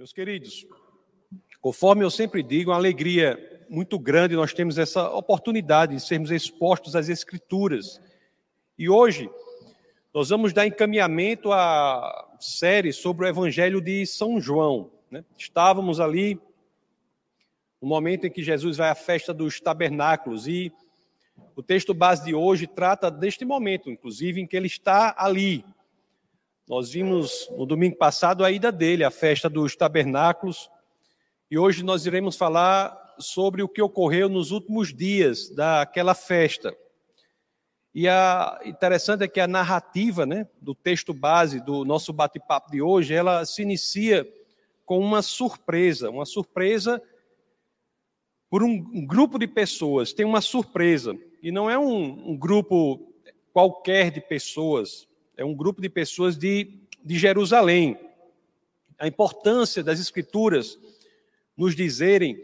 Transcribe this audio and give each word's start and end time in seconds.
Meus 0.00 0.14
queridos, 0.14 0.66
conforme 1.60 2.02
eu 2.02 2.10
sempre 2.10 2.42
digo, 2.42 2.70
uma 2.70 2.76
alegria 2.78 3.38
muito 3.68 3.98
grande 3.98 4.34
nós 4.34 4.54
temos 4.54 4.78
essa 4.78 5.10
oportunidade 5.10 5.94
de 5.94 6.00
sermos 6.00 6.30
expostos 6.30 6.96
às 6.96 7.10
Escrituras. 7.10 8.00
E 8.78 8.88
hoje 8.88 9.28
nós 10.14 10.30
vamos 10.30 10.54
dar 10.54 10.66
encaminhamento 10.66 11.52
à 11.52 12.34
série 12.40 12.94
sobre 12.94 13.26
o 13.26 13.28
Evangelho 13.28 13.78
de 13.78 14.06
São 14.06 14.40
João. 14.40 14.90
Né? 15.10 15.22
Estávamos 15.36 16.00
ali 16.00 16.40
no 17.78 17.86
momento 17.86 18.26
em 18.26 18.30
que 18.30 18.42
Jesus 18.42 18.78
vai 18.78 18.88
à 18.88 18.94
festa 18.94 19.34
dos 19.34 19.60
tabernáculos 19.60 20.48
e 20.48 20.72
o 21.54 21.62
texto 21.62 21.92
base 21.92 22.24
de 22.24 22.34
hoje 22.34 22.66
trata 22.66 23.10
deste 23.10 23.44
momento, 23.44 23.90
inclusive 23.90 24.40
em 24.40 24.46
que 24.46 24.56
ele 24.56 24.66
está 24.66 25.14
ali, 25.18 25.62
nós 26.70 26.92
vimos 26.92 27.50
no 27.50 27.66
domingo 27.66 27.96
passado 27.96 28.44
a 28.44 28.50
ida 28.52 28.70
dele 28.70 29.02
à 29.02 29.10
festa 29.10 29.50
dos 29.50 29.74
tabernáculos 29.74 30.70
e 31.50 31.58
hoje 31.58 31.82
nós 31.82 32.06
iremos 32.06 32.36
falar 32.36 32.96
sobre 33.18 33.60
o 33.60 33.68
que 33.68 33.82
ocorreu 33.82 34.28
nos 34.28 34.52
últimos 34.52 34.94
dias 34.94 35.50
daquela 35.50 36.14
festa. 36.14 36.72
E 37.92 38.06
a 38.06 38.60
interessante 38.64 39.24
é 39.24 39.28
que 39.28 39.40
a 39.40 39.48
narrativa, 39.48 40.24
né, 40.24 40.46
do 40.62 40.72
texto 40.72 41.12
base 41.12 41.58
do 41.58 41.84
nosso 41.84 42.12
bate-papo 42.12 42.70
de 42.70 42.80
hoje, 42.80 43.14
ela 43.14 43.44
se 43.44 43.62
inicia 43.62 44.24
com 44.86 45.00
uma 45.00 45.22
surpresa, 45.22 46.08
uma 46.08 46.24
surpresa 46.24 47.02
por 48.48 48.62
um, 48.62 49.04
grupo 49.04 49.40
de 49.40 49.48
pessoas. 49.48 50.12
Tem 50.12 50.24
uma 50.24 50.40
surpresa 50.40 51.18
e 51.42 51.50
não 51.50 51.68
é 51.68 51.76
um, 51.76 52.30
um 52.30 52.36
grupo 52.38 53.12
qualquer 53.52 54.12
de 54.12 54.20
pessoas, 54.20 55.09
é 55.40 55.44
um 55.44 55.54
grupo 55.54 55.80
de 55.80 55.88
pessoas 55.88 56.36
de, 56.36 56.68
de 57.02 57.18
Jerusalém. 57.18 57.98
A 58.98 59.08
importância 59.08 59.82
das 59.82 59.98
Escrituras 59.98 60.78
nos 61.56 61.74
dizerem 61.74 62.38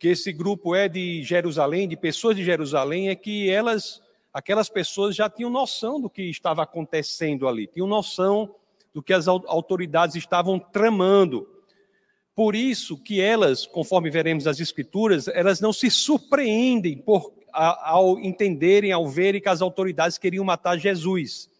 que 0.00 0.08
esse 0.08 0.32
grupo 0.32 0.74
é 0.74 0.88
de 0.88 1.22
Jerusalém, 1.22 1.86
de 1.86 1.96
pessoas 1.96 2.34
de 2.34 2.44
Jerusalém, 2.44 3.08
é 3.08 3.14
que 3.14 3.48
elas, 3.48 4.02
aquelas 4.32 4.68
pessoas 4.68 5.14
já 5.14 5.30
tinham 5.30 5.48
noção 5.48 6.00
do 6.00 6.10
que 6.10 6.22
estava 6.22 6.64
acontecendo 6.64 7.46
ali, 7.46 7.68
tinham 7.68 7.86
noção 7.86 8.52
do 8.92 9.00
que 9.00 9.12
as 9.12 9.28
autoridades 9.28 10.16
estavam 10.16 10.58
tramando. 10.58 11.48
Por 12.34 12.56
isso 12.56 12.98
que 12.98 13.20
elas, 13.20 13.64
conforme 13.64 14.10
veremos 14.10 14.46
nas 14.46 14.58
Escrituras, 14.58 15.28
elas 15.28 15.60
não 15.60 15.72
se 15.72 15.88
surpreendem 15.88 16.98
por, 16.98 17.32
ao 17.52 18.18
entenderem, 18.18 18.90
ao 18.90 19.06
verem 19.06 19.40
que 19.40 19.48
as 19.48 19.62
autoridades 19.62 20.18
queriam 20.18 20.44
matar 20.44 20.76
Jesus 20.76 21.53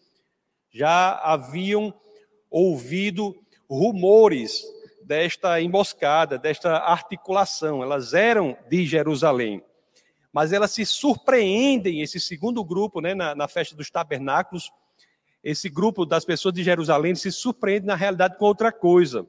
já 0.75 1.13
haviam 1.23 1.93
ouvido 2.51 3.33
rumores 3.69 4.61
desta 5.01 5.61
emboscada, 5.61 6.37
desta 6.37 6.79
articulação. 6.79 7.81
Elas 7.81 8.13
eram 8.13 8.57
de 8.69 8.85
Jerusalém. 8.85 9.63
Mas 10.33 10.51
elas 10.51 10.71
se 10.71 10.85
surpreendem, 10.85 12.01
esse 12.01 12.19
segundo 12.19 12.61
grupo, 12.61 12.99
né, 12.99 13.13
na, 13.13 13.33
na 13.33 13.47
festa 13.47 13.73
dos 13.73 13.89
tabernáculos, 13.89 14.69
esse 15.41 15.69
grupo 15.69 16.05
das 16.05 16.25
pessoas 16.25 16.53
de 16.53 16.61
Jerusalém 16.61 17.15
se 17.15 17.31
surpreende, 17.31 17.85
na 17.85 17.95
realidade, 17.95 18.37
com 18.37 18.43
outra 18.43 18.69
coisa. 18.69 19.25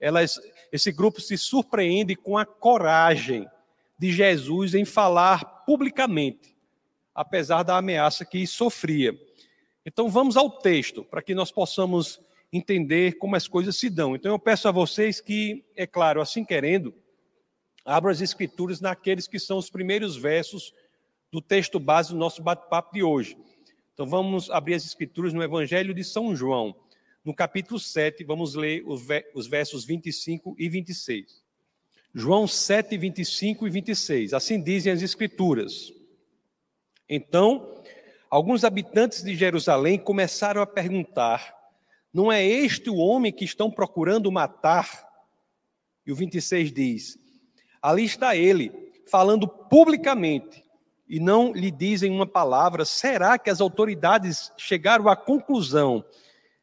Elas, 0.00 0.40
esse 0.72 0.90
grupo 0.90 1.20
se 1.20 1.36
surpreende 1.36 2.16
com 2.16 2.38
a 2.38 2.46
coragem 2.46 3.46
de 3.98 4.10
Jesus 4.10 4.74
em 4.74 4.86
falar 4.86 5.44
publicamente, 5.66 6.56
apesar 7.14 7.62
da 7.62 7.76
ameaça 7.76 8.24
que 8.24 8.46
sofria. 8.46 9.27
Então 9.88 10.10
vamos 10.10 10.36
ao 10.36 10.50
texto, 10.50 11.02
para 11.02 11.22
que 11.22 11.34
nós 11.34 11.50
possamos 11.50 12.20
entender 12.52 13.16
como 13.16 13.36
as 13.36 13.48
coisas 13.48 13.74
se 13.74 13.88
dão. 13.88 14.14
Então 14.14 14.30
eu 14.30 14.38
peço 14.38 14.68
a 14.68 14.70
vocês 14.70 15.18
que, 15.18 15.64
é 15.74 15.86
claro, 15.86 16.20
assim 16.20 16.44
querendo, 16.44 16.94
abram 17.86 18.12
as 18.12 18.20
escrituras 18.20 18.82
naqueles 18.82 19.26
que 19.26 19.38
são 19.38 19.56
os 19.56 19.70
primeiros 19.70 20.14
versos 20.14 20.74
do 21.32 21.40
texto 21.40 21.80
base 21.80 22.10
do 22.10 22.18
nosso 22.18 22.42
bate-papo 22.42 22.92
de 22.92 23.02
hoje. 23.02 23.38
Então 23.94 24.06
vamos 24.06 24.50
abrir 24.50 24.74
as 24.74 24.84
escrituras 24.84 25.32
no 25.32 25.42
Evangelho 25.42 25.94
de 25.94 26.04
São 26.04 26.36
João, 26.36 26.76
no 27.24 27.32
capítulo 27.32 27.80
7, 27.80 28.22
vamos 28.24 28.54
ler 28.54 28.84
os 28.86 29.46
versos 29.46 29.86
25 29.86 30.54
e 30.58 30.68
26. 30.68 31.42
João 32.14 32.46
7, 32.46 32.94
25 32.98 33.66
e 33.66 33.70
26. 33.70 34.34
Assim 34.34 34.62
dizem 34.62 34.92
as 34.92 35.00
escrituras. 35.00 35.94
Então, 37.08 37.77
alguns 38.30 38.64
habitantes 38.64 39.22
de 39.22 39.34
Jerusalém 39.34 39.98
começaram 39.98 40.60
a 40.60 40.66
perguntar: 40.66 41.54
não 42.12 42.30
é 42.30 42.44
este 42.44 42.90
o 42.90 42.96
homem 42.96 43.32
que 43.32 43.44
estão 43.44 43.70
procurando 43.70 44.30
matar? 44.30 45.06
E 46.06 46.12
o 46.12 46.16
26 46.16 46.72
diz: 46.72 47.18
ali 47.82 48.04
está 48.04 48.36
ele, 48.36 48.72
falando 49.10 49.46
publicamente, 49.46 50.64
e 51.08 51.18
não 51.18 51.52
lhe 51.52 51.70
dizem 51.70 52.10
uma 52.10 52.26
palavra. 52.26 52.84
Será 52.84 53.38
que 53.38 53.50
as 53.50 53.60
autoridades 53.60 54.52
chegaram 54.56 55.08
à 55.08 55.16
conclusão 55.16 56.04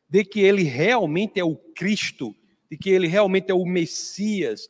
de 0.10 0.24
que 0.24 0.42
ele 0.42 0.64
realmente 0.64 1.40
é 1.40 1.44
o 1.44 1.56
Cristo, 1.56 2.36
de 2.70 2.78
que 2.78 2.90
ele 2.90 3.08
realmente 3.08 3.50
é 3.50 3.54
o 3.54 3.66
Messias, 3.66 4.68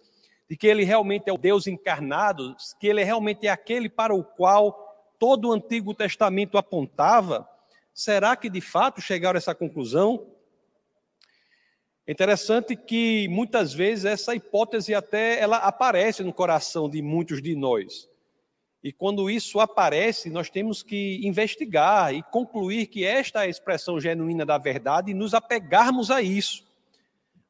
de 0.50 0.56
que 0.56 0.68
ele 0.68 0.84
realmente 0.84 1.30
é 1.30 1.34
o 1.34 1.38
Deus 1.38 1.68
encarnado, 1.68 2.56
que 2.80 2.88
ele 2.88 3.04
realmente 3.04 3.48
é 3.48 3.50
aquele 3.50 3.90
para 3.90 4.14
o 4.14 4.24
qual 4.24 4.85
todo 5.20 5.50
o 5.50 5.54
Antigo 5.54 5.94
Testamento 5.94 6.58
apontava, 6.58 7.48
será 7.94 8.36
que 8.36 8.50
de 8.50 8.62
fato 8.62 9.02
chegaram 9.02 9.38
a 9.38 9.40
essa 9.40 9.56
conclusão? 9.56 10.26
É 12.08 12.12
interessante 12.12 12.76
que 12.76 13.28
muitas 13.30 13.74
vezes 13.74 14.06
essa 14.06 14.36
hipótese 14.36 14.94
até 14.94 15.40
ela 15.40 15.58
aparece 15.58 16.24
no 16.24 16.32
coração 16.32 16.88
de 16.88 17.02
muitos 17.02 17.42
de 17.42 17.56
nós. 17.56 18.08
E 18.84 18.92
quando 18.92 19.32
isso 19.32 19.60
aparece, 19.60 20.30
nós 20.30 20.48
temos 20.48 20.84
que 20.84 21.20
investigar 21.24 22.14
e 22.14 22.22
concluir 22.22 22.86
que 22.86 23.04
esta 23.04 23.40
é 23.40 23.48
a 23.48 23.50
expressão 23.50 24.00
genuína 24.00 24.46
da 24.46 24.60
verdade 24.60 25.10
e 25.10 25.16
nos 25.16 25.34
apegarmos 25.34 26.12
a 26.12 26.22
isso. 26.22 26.64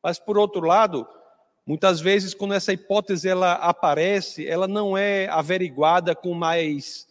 Mas 0.02 0.18
por 0.18 0.38
outro 0.38 0.66
lado, 0.66 1.06
muitas 1.66 2.00
vezes 2.00 2.34
quando 2.34 2.54
essa 2.54 2.72
hipótese 2.72 3.28
ela 3.28 3.56
aparece, 3.56 4.48
ela 4.48 4.66
não 4.66 4.98
é 4.98 5.28
averiguada 5.28 6.16
com 6.16 6.34
mais 6.34 7.06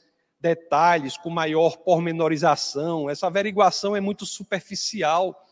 detalhes, 0.45 1.17
com 1.17 1.31
maior 1.31 1.79
pormenorização. 1.79 3.09
Essa 3.09 3.29
averiguação 3.29 3.97
é 3.97 4.01
muito 4.01 4.27
superficial. 4.27 5.43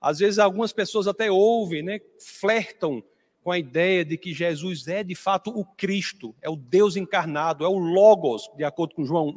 Às 0.00 0.18
vezes 0.18 0.40
algumas 0.40 0.72
pessoas 0.72 1.06
até 1.06 1.30
ouvem, 1.30 1.84
né, 1.84 2.00
flertam 2.18 3.00
com 3.44 3.52
a 3.52 3.58
ideia 3.58 4.04
de 4.04 4.18
que 4.18 4.34
Jesus 4.34 4.88
é 4.88 5.04
de 5.04 5.14
fato 5.14 5.50
o 5.50 5.64
Cristo, 5.64 6.34
é 6.42 6.50
o 6.50 6.56
Deus 6.56 6.96
encarnado, 6.96 7.64
é 7.64 7.68
o 7.68 7.78
Logos, 7.78 8.50
de 8.56 8.64
acordo 8.64 8.96
com 8.96 9.04
João 9.04 9.32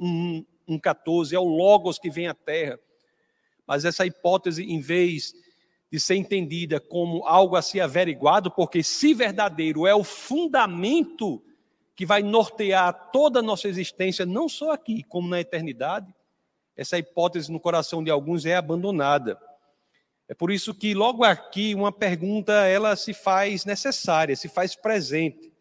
1,14, 0.67 1.33
é 1.33 1.39
o 1.39 1.43
Logos 1.43 1.99
que 1.99 2.09
vem 2.09 2.27
à 2.27 2.33
Terra. 2.33 2.79
Mas 3.67 3.85
essa 3.85 4.03
hipótese, 4.03 4.63
em 4.63 4.79
vez 4.79 5.33
de 5.91 5.99
ser 5.99 6.15
entendida 6.15 6.79
como 6.79 7.23
algo 7.27 7.55
a 7.55 7.61
ser 7.61 7.81
averiguado, 7.81 8.49
porque 8.49 8.81
se 8.81 9.13
verdadeiro 9.13 9.85
é 9.85 9.93
o 9.93 10.03
fundamento 10.03 11.43
que 11.97 12.05
vai 12.05 12.21
nortear 12.21 13.09
toda 13.11 13.39
a 13.39 13.41
nossa 13.41 13.67
existência, 13.67 14.23
não 14.23 14.47
só 14.47 14.71
aqui, 14.71 15.01
como 15.01 15.27
na 15.27 15.41
eternidade, 15.41 16.13
essa 16.75 16.95
hipótese 16.95 17.51
no 17.51 17.59
coração 17.59 18.03
de 18.03 18.11
alguns 18.11 18.45
é 18.45 18.55
abandonada. 18.55 19.35
É 20.27 20.35
por 20.35 20.51
isso 20.51 20.75
que 20.75 20.93
logo 20.93 21.23
aqui 21.23 21.73
uma 21.73 21.91
pergunta 21.91 22.53
ela 22.67 22.95
se 22.95 23.15
faz 23.15 23.65
necessária, 23.65 24.35
se 24.35 24.47
faz 24.47 24.75
presente. 24.75 25.51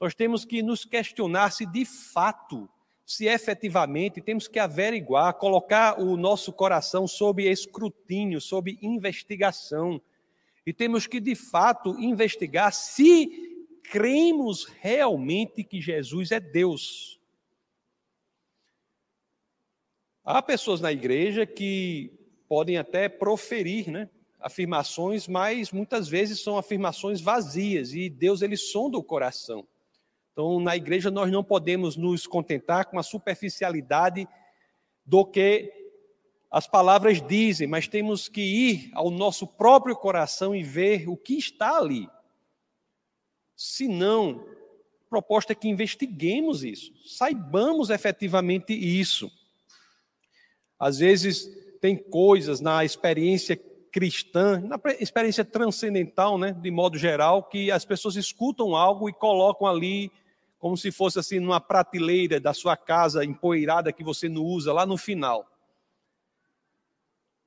Nós 0.00 0.14
temos 0.14 0.44
que 0.44 0.62
nos 0.62 0.84
questionar 0.84 1.50
se 1.50 1.66
de 1.66 1.84
fato, 1.84 2.68
se 3.04 3.26
efetivamente 3.26 4.20
temos 4.20 4.46
que 4.46 4.60
averiguar, 4.60 5.34
colocar 5.34 6.00
o 6.00 6.16
nosso 6.16 6.52
coração 6.52 7.08
sob 7.08 7.50
escrutínio, 7.50 8.40
sob 8.40 8.78
investigação. 8.80 10.00
E 10.64 10.72
temos 10.72 11.08
que 11.08 11.18
de 11.18 11.34
fato 11.34 11.98
investigar 11.98 12.72
se 12.72 13.53
cremos 13.90 14.64
realmente 14.80 15.62
que 15.62 15.80
Jesus 15.80 16.30
é 16.30 16.40
Deus. 16.40 17.20
Há 20.24 20.40
pessoas 20.42 20.80
na 20.80 20.90
igreja 20.90 21.46
que 21.46 22.10
podem 22.48 22.78
até 22.78 23.08
proferir, 23.08 23.90
né, 23.90 24.08
afirmações, 24.40 25.28
mas 25.28 25.70
muitas 25.70 26.08
vezes 26.08 26.40
são 26.40 26.56
afirmações 26.56 27.20
vazias 27.20 27.94
e 27.94 28.08
Deus 28.08 28.42
ele 28.42 28.56
sonda 28.56 28.98
o 28.98 29.04
coração. 29.04 29.66
Então, 30.32 30.58
na 30.60 30.76
igreja 30.76 31.10
nós 31.10 31.30
não 31.30 31.44
podemos 31.44 31.96
nos 31.96 32.26
contentar 32.26 32.86
com 32.86 32.98
a 32.98 33.02
superficialidade 33.02 34.26
do 35.04 35.24
que 35.24 35.72
as 36.50 36.66
palavras 36.66 37.20
dizem, 37.20 37.66
mas 37.66 37.88
temos 37.88 38.28
que 38.28 38.40
ir 38.40 38.90
ao 38.94 39.10
nosso 39.10 39.46
próprio 39.46 39.96
coração 39.96 40.54
e 40.54 40.62
ver 40.62 41.08
o 41.08 41.16
que 41.16 41.34
está 41.36 41.76
ali. 41.78 42.08
Se 43.56 43.86
não, 43.86 44.44
a 45.06 45.10
proposta 45.10 45.52
é 45.52 45.56
que 45.56 45.68
investiguemos 45.68 46.64
isso, 46.64 46.92
saibamos 47.06 47.90
efetivamente 47.90 48.72
isso. 48.72 49.30
Às 50.78 50.98
vezes, 50.98 51.48
tem 51.80 51.96
coisas 51.96 52.60
na 52.60 52.84
experiência 52.84 53.56
cristã, 53.92 54.60
na 54.60 54.80
experiência 54.98 55.44
transcendental, 55.44 56.36
né, 56.36 56.52
de 56.52 56.70
modo 56.70 56.98
geral, 56.98 57.44
que 57.44 57.70
as 57.70 57.84
pessoas 57.84 58.16
escutam 58.16 58.74
algo 58.74 59.08
e 59.08 59.12
colocam 59.12 59.68
ali 59.68 60.10
como 60.58 60.76
se 60.76 60.90
fosse 60.90 61.18
assim 61.18 61.38
numa 61.38 61.60
prateleira 61.60 62.40
da 62.40 62.52
sua 62.54 62.76
casa 62.76 63.24
empoeirada 63.24 63.92
que 63.92 64.02
você 64.02 64.28
não 64.28 64.42
usa 64.42 64.72
lá 64.72 64.84
no 64.84 64.96
final. 64.96 65.46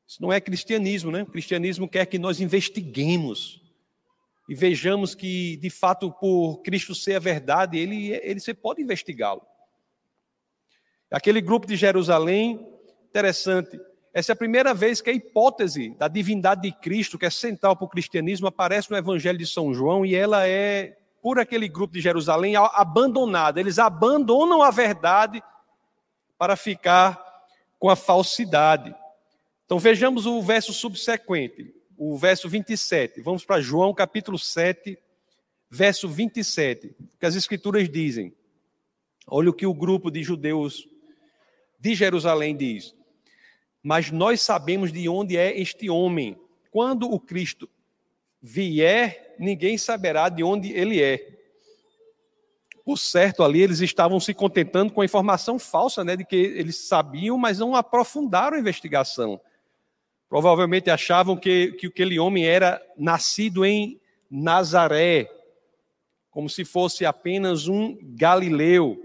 Isso 0.07 0.21
não 0.21 0.31
é 0.31 0.39
cristianismo, 0.39 1.11
né? 1.11 1.23
O 1.23 1.25
cristianismo 1.25 1.89
quer 1.89 2.05
que 2.05 2.17
nós 2.17 2.39
investiguemos 2.39 3.61
e 4.47 4.55
vejamos 4.55 5.13
que, 5.13 5.57
de 5.57 5.69
fato, 5.69 6.11
por 6.11 6.61
Cristo 6.61 6.95
ser 6.95 7.15
a 7.15 7.19
verdade, 7.19 7.77
ele, 7.77 8.11
ele 8.23 8.39
você 8.39 8.53
pode 8.53 8.81
investigá-lo. 8.81 9.41
Aquele 11.11 11.41
grupo 11.41 11.67
de 11.67 11.75
Jerusalém, 11.75 12.65
interessante, 13.09 13.79
essa 14.13 14.31
é 14.31 14.33
a 14.33 14.37
primeira 14.37 14.73
vez 14.73 14.99
que 14.99 15.09
a 15.09 15.13
hipótese 15.13 15.95
da 15.97 16.07
divindade 16.07 16.61
de 16.61 16.71
Cristo, 16.71 17.19
que 17.19 17.25
é 17.25 17.29
central 17.29 17.75
para 17.75 17.85
o 17.85 17.89
cristianismo, 17.89 18.47
aparece 18.47 18.89
no 18.89 18.97
Evangelho 18.97 19.37
de 19.37 19.45
São 19.45 19.73
João 19.73 20.05
e 20.05 20.15
ela 20.15 20.47
é, 20.47 20.97
por 21.21 21.39
aquele 21.39 21.67
grupo 21.67 21.93
de 21.93 22.01
Jerusalém, 22.01 22.55
abandonada. 22.55 23.59
Eles 23.59 23.77
abandonam 23.77 24.61
a 24.61 24.71
verdade 24.71 25.43
para 26.37 26.55
ficar 26.55 27.21
com 27.77 27.89
a 27.89 27.95
falsidade. 27.95 28.95
Então 29.65 29.77
vejamos 29.77 30.25
o 30.25 30.41
verso 30.41 30.73
subsequente, 30.73 31.73
o 31.97 32.15
verso 32.15 32.47
27. 32.47 33.21
Vamos 33.21 33.43
para 33.43 33.59
João 33.59 33.93
capítulo 33.93 34.37
7, 34.37 34.97
verso 35.69 36.07
27, 36.07 36.95
que 37.19 37.25
as 37.25 37.35
escrituras 37.35 37.89
dizem. 37.89 38.33
Olha 39.25 39.49
o 39.49 39.53
que 39.53 39.65
o 39.65 39.73
grupo 39.73 40.11
de 40.11 40.23
judeus 40.23 40.87
de 41.79 41.95
Jerusalém 41.95 42.55
diz. 42.55 42.95
Mas 43.81 44.11
nós 44.11 44.41
sabemos 44.41 44.91
de 44.91 45.09
onde 45.09 45.35
é 45.35 45.59
este 45.59 45.89
homem. 45.89 46.37
Quando 46.71 47.11
o 47.11 47.19
Cristo 47.19 47.67
vier, 48.41 49.35
ninguém 49.39 49.77
saberá 49.77 50.29
de 50.29 50.43
onde 50.43 50.71
ele 50.71 51.01
é. 51.01 51.35
Por 52.85 52.97
certo, 52.97 53.43
ali 53.43 53.61
eles 53.61 53.81
estavam 53.81 54.19
se 54.19 54.33
contentando 54.33 54.93
com 54.93 55.01
a 55.01 55.05
informação 55.05 55.59
falsa, 55.59 56.05
né, 56.05 56.15
de 56.15 56.23
que 56.23 56.37
eles 56.37 56.77
sabiam, 56.77 57.37
mas 57.37 57.59
não 57.59 57.75
aprofundaram 57.75 58.55
a 58.55 58.59
investigação. 58.59 59.41
Provavelmente 60.29 60.89
achavam 60.89 61.37
que, 61.37 61.71
que 61.73 61.87
aquele 61.87 62.19
homem 62.19 62.45
era 62.45 62.81
nascido 62.97 63.65
em 63.65 63.99
Nazaré, 64.29 65.29
como 66.29 66.49
se 66.49 66.65
fosse 66.65 67.05
apenas 67.05 67.67
um 67.67 67.97
galileu. 68.01 69.01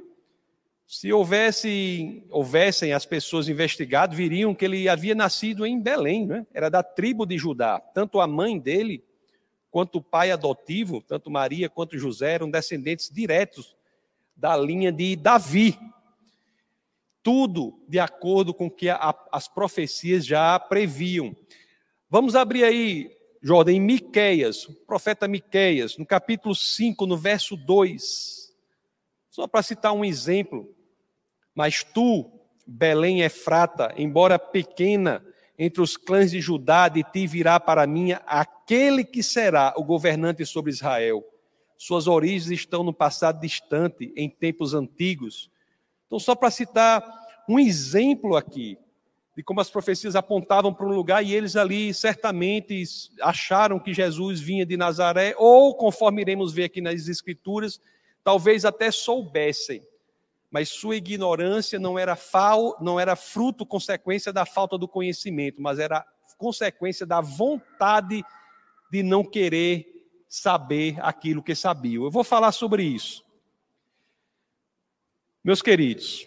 Se 0.86 1.12
houvesse, 1.12 2.22
houvessem 2.28 2.92
as 2.92 3.06
pessoas 3.06 3.48
investigadas, 3.48 4.16
viriam 4.16 4.54
que 4.54 4.64
ele 4.64 4.88
havia 4.88 5.14
nascido 5.14 5.64
em 5.64 5.80
Belém, 5.80 6.26
né? 6.26 6.46
era 6.52 6.68
da 6.68 6.82
tribo 6.82 7.24
de 7.24 7.38
Judá. 7.38 7.80
Tanto 7.80 8.20
a 8.20 8.26
mãe 8.26 8.58
dele, 8.58 9.02
quanto 9.70 9.98
o 9.98 10.02
pai 10.02 10.30
adotivo, 10.30 11.00
tanto 11.00 11.30
Maria 11.30 11.70
quanto 11.70 11.96
José, 11.96 12.34
eram 12.34 12.50
descendentes 12.50 13.08
diretos 13.08 13.74
da 14.36 14.56
linha 14.56 14.92
de 14.92 15.16
Davi 15.16 15.78
tudo 17.22 17.80
de 17.88 17.98
acordo 17.98 18.52
com 18.52 18.66
o 18.66 18.70
que 18.70 18.88
a, 18.88 19.14
as 19.30 19.48
profecias 19.48 20.26
já 20.26 20.58
previam. 20.58 21.34
Vamos 22.10 22.34
abrir 22.34 22.64
aí, 22.64 23.10
Jordan, 23.40 23.72
em 23.72 23.80
Miqueias, 23.80 24.66
o 24.66 24.74
profeta 24.86 25.28
Miqueias, 25.28 25.96
no 25.96 26.04
capítulo 26.04 26.54
5, 26.54 27.06
no 27.06 27.16
verso 27.16 27.56
2. 27.56 28.52
Só 29.30 29.46
para 29.46 29.62
citar 29.62 29.92
um 29.92 30.04
exemplo. 30.04 30.68
Mas 31.54 31.82
tu, 31.84 32.30
Belém 32.66 33.22
Efrata, 33.22 33.94
embora 33.96 34.38
pequena 34.38 35.24
entre 35.58 35.82
os 35.82 35.96
clãs 35.96 36.30
de 36.30 36.40
Judá, 36.40 36.88
de 36.88 37.04
ti 37.04 37.26
virá 37.26 37.60
para 37.60 37.86
mim 37.86 38.12
aquele 38.26 39.04
que 39.04 39.22
será 39.22 39.72
o 39.76 39.84
governante 39.84 40.44
sobre 40.44 40.72
Israel. 40.72 41.24
Suas 41.76 42.06
origens 42.06 42.50
estão 42.50 42.82
no 42.82 42.92
passado 42.92 43.40
distante, 43.40 44.12
em 44.16 44.28
tempos 44.28 44.74
antigos 44.74 45.50
então, 46.12 46.20
só 46.20 46.34
para 46.34 46.50
citar 46.50 47.02
um 47.48 47.58
exemplo 47.58 48.36
aqui 48.36 48.76
de 49.34 49.42
como 49.42 49.62
as 49.62 49.70
profecias 49.70 50.14
apontavam 50.14 50.74
para 50.74 50.84
um 50.84 50.90
lugar 50.90 51.24
e 51.24 51.34
eles 51.34 51.56
ali 51.56 51.94
certamente 51.94 52.84
acharam 53.22 53.78
que 53.78 53.94
Jesus 53.94 54.38
vinha 54.38 54.66
de 54.66 54.76
Nazaré, 54.76 55.34
ou 55.38 55.74
conforme 55.74 56.20
iremos 56.20 56.52
ver 56.52 56.64
aqui 56.64 56.82
nas 56.82 57.08
Escrituras, 57.08 57.80
talvez 58.22 58.66
até 58.66 58.90
soubessem, 58.90 59.82
mas 60.50 60.68
sua 60.68 60.96
ignorância 60.96 61.78
não 61.78 61.98
era, 61.98 62.14
fal, 62.14 62.76
não 62.78 63.00
era 63.00 63.16
fruto, 63.16 63.64
consequência 63.64 64.34
da 64.34 64.44
falta 64.44 64.76
do 64.76 64.86
conhecimento, 64.86 65.62
mas 65.62 65.78
era 65.78 66.04
consequência 66.36 67.06
da 67.06 67.22
vontade 67.22 68.22
de 68.90 69.02
não 69.02 69.24
querer 69.24 69.86
saber 70.28 70.98
aquilo 71.00 71.42
que 71.42 71.54
sabiam. 71.54 72.04
Eu 72.04 72.10
vou 72.10 72.22
falar 72.22 72.52
sobre 72.52 72.82
isso. 72.82 73.24
Meus 75.44 75.60
queridos, 75.60 76.24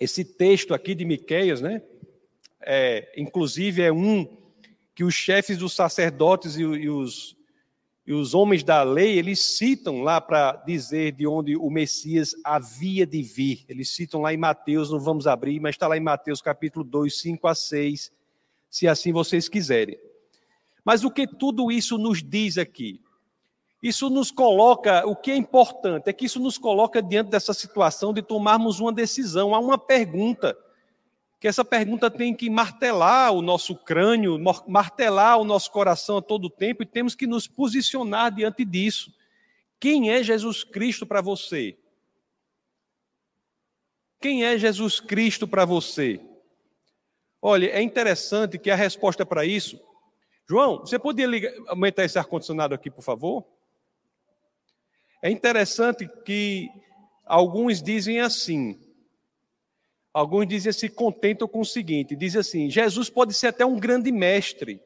esse 0.00 0.24
texto 0.24 0.72
aqui 0.72 0.94
de 0.94 1.04
Miqueias, 1.04 1.60
né? 1.60 1.82
É, 2.60 3.12
inclusive 3.16 3.82
é 3.82 3.92
um 3.92 4.24
que 4.94 5.02
os 5.02 5.12
chefes 5.12 5.58
dos 5.58 5.72
sacerdotes 5.72 6.56
e, 6.56 6.62
e, 6.62 6.88
os, 6.88 7.36
e 8.06 8.12
os 8.12 8.32
homens 8.32 8.62
da 8.62 8.84
lei, 8.84 9.18
eles 9.18 9.40
citam 9.40 10.00
lá 10.02 10.20
para 10.20 10.52
dizer 10.64 11.10
de 11.10 11.26
onde 11.26 11.56
o 11.56 11.68
Messias 11.68 12.36
havia 12.44 13.04
de 13.04 13.20
vir. 13.20 13.64
Eles 13.68 13.90
citam 13.90 14.22
lá 14.22 14.32
em 14.32 14.36
Mateus, 14.36 14.92
não 14.92 15.00
vamos 15.00 15.26
abrir, 15.26 15.58
mas 15.58 15.74
está 15.74 15.88
lá 15.88 15.96
em 15.96 16.00
Mateus 16.00 16.40
capítulo 16.40 16.84
2, 16.84 17.18
5 17.18 17.48
a 17.48 17.54
6, 17.56 18.12
se 18.70 18.86
assim 18.86 19.12
vocês 19.12 19.48
quiserem. 19.48 19.98
Mas 20.84 21.02
o 21.02 21.10
que 21.10 21.26
tudo 21.26 21.72
isso 21.72 21.98
nos 21.98 22.22
diz 22.22 22.58
aqui? 22.58 23.03
Isso 23.84 24.08
nos 24.08 24.30
coloca, 24.30 25.06
o 25.06 25.14
que 25.14 25.30
é 25.30 25.36
importante 25.36 26.08
é 26.08 26.12
que 26.14 26.24
isso 26.24 26.40
nos 26.40 26.56
coloca 26.56 27.02
diante 27.02 27.28
dessa 27.28 27.52
situação 27.52 28.14
de 28.14 28.22
tomarmos 28.22 28.80
uma 28.80 28.90
decisão. 28.90 29.54
Há 29.54 29.58
uma 29.58 29.76
pergunta, 29.76 30.56
que 31.38 31.46
essa 31.46 31.62
pergunta 31.62 32.10
tem 32.10 32.34
que 32.34 32.48
martelar 32.48 33.30
o 33.34 33.42
nosso 33.42 33.76
crânio, 33.76 34.40
martelar 34.66 35.38
o 35.38 35.44
nosso 35.44 35.70
coração 35.70 36.16
a 36.16 36.22
todo 36.22 36.48
tempo 36.48 36.82
e 36.82 36.86
temos 36.86 37.14
que 37.14 37.26
nos 37.26 37.46
posicionar 37.46 38.34
diante 38.34 38.64
disso. 38.64 39.12
Quem 39.78 40.10
é 40.10 40.22
Jesus 40.22 40.64
Cristo 40.64 41.04
para 41.04 41.20
você? 41.20 41.76
Quem 44.18 44.46
é 44.46 44.56
Jesus 44.56 44.98
Cristo 44.98 45.46
para 45.46 45.66
você? 45.66 46.22
Olha, 47.42 47.66
é 47.66 47.82
interessante 47.82 48.58
que 48.58 48.70
a 48.70 48.76
resposta 48.76 49.26
para 49.26 49.44
isso. 49.44 49.78
João, 50.48 50.78
você 50.78 50.98
poderia 50.98 51.30
ligar, 51.30 51.52
aumentar 51.68 52.04
esse 52.04 52.18
ar-condicionado 52.18 52.74
aqui, 52.74 52.90
por 52.90 53.02
favor? 53.02 53.44
É 55.24 55.30
interessante 55.30 56.06
que 56.22 56.68
alguns 57.24 57.82
dizem 57.82 58.20
assim, 58.20 58.78
alguns 60.12 60.46
dizem 60.46 60.70
se 60.70 60.86
contentam 60.86 61.48
com 61.48 61.60
o 61.60 61.64
seguinte, 61.64 62.14
dizem 62.14 62.42
assim, 62.42 62.70
Jesus 62.70 63.08
pode 63.08 63.32
ser 63.32 63.46
até 63.46 63.64
um 63.64 63.80
grande 63.80 64.12
mestre. 64.12 64.82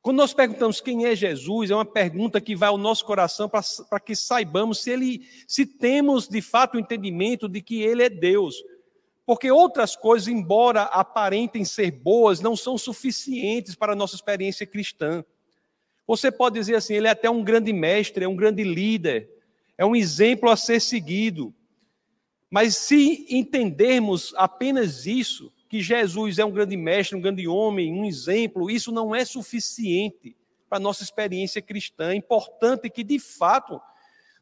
Quando 0.00 0.16
nós 0.16 0.32
perguntamos 0.32 0.80
quem 0.80 1.04
é 1.04 1.14
Jesus, 1.14 1.70
é 1.70 1.74
uma 1.74 1.84
pergunta 1.84 2.40
que 2.40 2.56
vai 2.56 2.70
ao 2.70 2.78
nosso 2.78 3.04
coração 3.04 3.46
para 3.46 4.00
que 4.00 4.16
saibamos 4.16 4.80
se 4.80 4.90
ele, 4.90 5.28
se 5.46 5.66
temos 5.66 6.26
de 6.26 6.40
fato 6.40 6.76
o 6.76 6.80
entendimento 6.80 7.46
de 7.46 7.60
que 7.60 7.82
ele 7.82 8.02
é 8.02 8.08
Deus. 8.08 8.54
Porque 9.26 9.50
outras 9.50 9.94
coisas, 9.94 10.26
embora 10.26 10.84
aparentem 10.84 11.66
ser 11.66 11.90
boas, 11.90 12.40
não 12.40 12.56
são 12.56 12.78
suficientes 12.78 13.74
para 13.74 13.92
a 13.92 13.96
nossa 13.96 14.14
experiência 14.14 14.66
cristã. 14.66 15.22
Você 16.06 16.32
pode 16.32 16.54
dizer 16.54 16.76
assim, 16.76 16.94
ele 16.94 17.08
é 17.08 17.10
até 17.10 17.28
um 17.28 17.44
grande 17.44 17.74
mestre, 17.74 18.24
é 18.24 18.28
um 18.28 18.36
grande 18.36 18.64
líder, 18.64 19.33
é 19.76 19.84
um 19.84 19.96
exemplo 19.96 20.50
a 20.50 20.56
ser 20.56 20.80
seguido. 20.80 21.54
Mas 22.50 22.76
se 22.76 23.26
entendermos 23.28 24.32
apenas 24.36 25.06
isso, 25.06 25.52
que 25.68 25.80
Jesus 25.82 26.38
é 26.38 26.44
um 26.44 26.52
grande 26.52 26.76
mestre, 26.76 27.16
um 27.16 27.20
grande 27.20 27.48
homem, 27.48 27.92
um 27.92 28.04
exemplo, 28.04 28.70
isso 28.70 28.92
não 28.92 29.14
é 29.14 29.24
suficiente 29.24 30.36
para 30.68 30.78
a 30.78 30.80
nossa 30.80 31.02
experiência 31.02 31.60
cristã. 31.60 32.10
É 32.10 32.14
importante 32.14 32.88
que, 32.88 33.02
de 33.02 33.18
fato, 33.18 33.80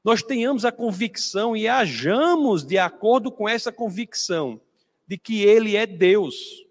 nós 0.05 0.23
tenhamos 0.23 0.65
a 0.65 0.73
convicção 0.73 1.57
e 1.57 1.67
hajamos 1.67 2.65
de 2.65 2.77
acordo 2.77 3.33
com 3.33 3.49
essa 3.49 3.73
convicção 3.73 4.61
de 5.07 5.17
que 5.17 5.43
Ele 5.43 5.77
é 5.77 5.87
Deus. 5.87 6.67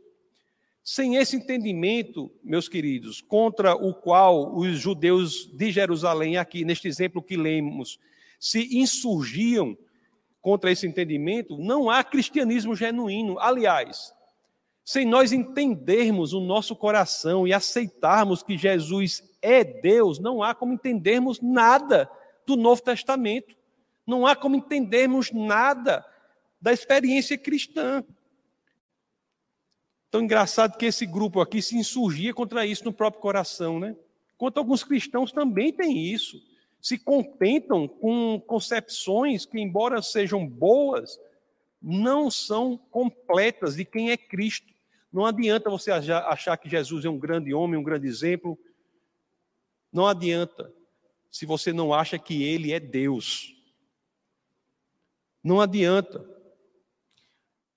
Sem 0.84 1.16
esse 1.16 1.36
entendimento, 1.36 2.32
meus 2.44 2.68
queridos, 2.68 3.22
contra 3.22 3.74
o 3.74 3.94
qual 3.94 4.56
os 4.56 4.78
judeus 4.80 5.50
de 5.54 5.72
Jerusalém, 5.72 6.38
aqui 6.38 6.66
neste 6.66 6.88
exemplo 6.88 7.22
que 7.22 7.38
lemos, 7.38 8.00
se 8.42 8.76
insurgiam 8.76 9.78
contra 10.42 10.72
esse 10.72 10.88
entendimento, 10.88 11.60
não 11.60 11.92
há 11.92 12.04
cristianismo 12.04 12.76
genuíno. 12.76 13.38
Aliás, 13.38 14.12
sem 14.84 15.06
nós 15.06 15.32
entendermos 15.32 16.34
o 16.34 16.42
nosso 16.42 16.76
coração 16.76 17.48
e 17.48 17.54
aceitarmos 17.54 18.42
que 18.42 18.58
Jesus 18.58 19.24
é 19.44 19.64
Deus, 19.64 20.18
não 20.18 20.42
há 20.42 20.56
como 20.56 20.74
entendermos 20.74 21.40
nada 21.40 22.10
do 22.48 22.56
Novo 22.56 22.82
Testamento. 22.82 23.56
Não 24.08 24.26
há 24.26 24.36
como 24.36 24.56
entendermos 24.56 25.32
nada 25.32 26.04
da 26.60 26.74
experiência 26.74 27.38
cristã. 27.38 28.04
Tão 30.10 30.22
engraçado 30.22 30.78
que 30.78 30.88
esse 30.88 31.06
grupo 31.06 31.40
aqui 31.40 31.62
se 31.62 31.78
insurgia 31.78 32.34
contra 32.34 32.66
isso 32.66 32.84
no 32.86 32.92
próprio 32.92 33.22
coração, 33.22 33.80
né? 33.80 33.96
Enquanto 34.34 34.58
alguns 34.58 34.84
cristãos 34.84 35.32
também 35.32 35.72
têm 35.72 36.08
isso. 36.08 36.51
Se 36.82 36.98
contentam 36.98 37.88
com 37.88 38.42
concepções 38.42 39.46
que, 39.46 39.60
embora 39.60 40.02
sejam 40.02 40.48
boas, 40.48 41.20
não 41.82 42.30
são 42.30 42.78
completas 42.78 43.76
de 43.76 43.86
quem 43.86 44.12
é 44.12 44.18
Cristo. 44.18 44.74
Não 45.12 45.26
adianta 45.26 45.70
você 45.70 45.92
achar 45.92 46.58
que 46.58 46.70
Jesus 46.70 47.06
é 47.06 47.10
um 47.10 47.20
grande 47.20 47.54
homem, 47.54 47.80
um 47.80 47.84
grande 47.84 48.08
exemplo. 48.08 48.58
Não 49.92 50.08
adianta 50.08 50.74
se 51.30 51.46
você 51.46 51.72
não 51.72 51.94
acha 51.94 52.18
que 52.18 52.44
ele 52.44 52.72
é 52.72 52.80
Deus. 52.80 53.56
Não 55.44 55.62
adianta. 55.62 56.30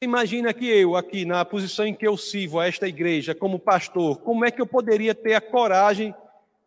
Imagina 0.01 0.53
que 0.53 0.67
eu, 0.67 0.97
aqui 0.97 1.25
na 1.25 1.45
posição 1.45 1.87
em 1.87 1.95
que 1.95 2.07
eu 2.07 2.17
sirvo 2.17 2.61
a 2.61 2.67
esta 2.67 2.87
igreja 2.87 3.35
como 3.35 3.59
pastor, 3.59 4.19
como 4.19 4.45
é 4.45 4.51
que 4.51 4.61
eu 4.61 4.67
poderia 4.67 5.15
ter 5.15 5.35
a 5.35 5.41
coragem 5.41 6.15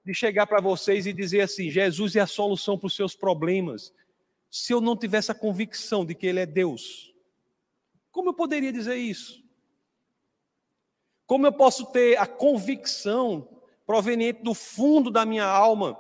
de 0.08 0.14
chegar 0.14 0.48
para 0.48 0.62
vocês 0.62 1.06
e 1.06 1.12
dizer 1.12 1.42
assim: 1.42 1.70
Jesus 1.70 2.16
é 2.16 2.22
a 2.22 2.28
solução 2.28 2.78
para 2.78 2.88
os 2.88 2.96
seus 2.96 3.14
problemas, 3.14 3.94
se 4.50 4.74
eu 4.74 4.80
não 4.80 4.96
tivesse 4.96 5.32
a 5.32 5.36
convicção 5.36 6.06
de 6.06 6.16
que 6.16 6.26
Ele 6.26 6.40
é 6.40 6.46
Deus? 6.46 7.14
Como 8.10 8.30
eu 8.30 8.34
poderia 8.34 8.72
dizer 8.72 8.96
isso? 8.96 9.44
Como 11.26 11.46
eu 11.46 11.52
posso 11.52 11.88
ter 11.88 12.18
a 12.18 12.26
convicção 12.26 13.62
proveniente 13.86 14.42
do 14.42 14.54
fundo 14.54 15.12
da 15.12 15.26
minha 15.26 15.46
alma, 15.46 16.00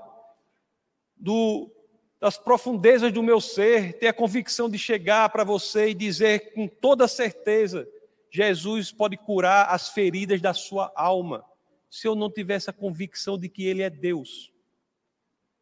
do, 1.17 1.69
das 2.17 2.37
profundezas 2.37 3.11
do 3.11 3.21
meu 3.21 3.41
ser, 3.41 3.99
ter 3.99 4.07
a 4.07 4.13
convicção 4.13 4.69
de 4.69 4.79
chegar 4.79 5.29
para 5.29 5.43
você 5.43 5.89
e 5.89 5.93
dizer 5.93 6.53
com 6.53 6.65
toda 6.65 7.09
certeza: 7.09 7.85
Jesus 8.31 8.89
pode 8.89 9.17
curar 9.17 9.67
as 9.69 9.89
feridas 9.89 10.41
da 10.41 10.53
sua 10.53 10.93
alma, 10.95 11.43
se 11.89 12.07
eu 12.07 12.15
não 12.15 12.31
tivesse 12.31 12.69
a 12.69 12.73
convicção 12.73 13.37
de 13.37 13.49
que 13.49 13.65
Ele 13.65 13.81
é 13.81 13.89
Deus? 13.89 14.51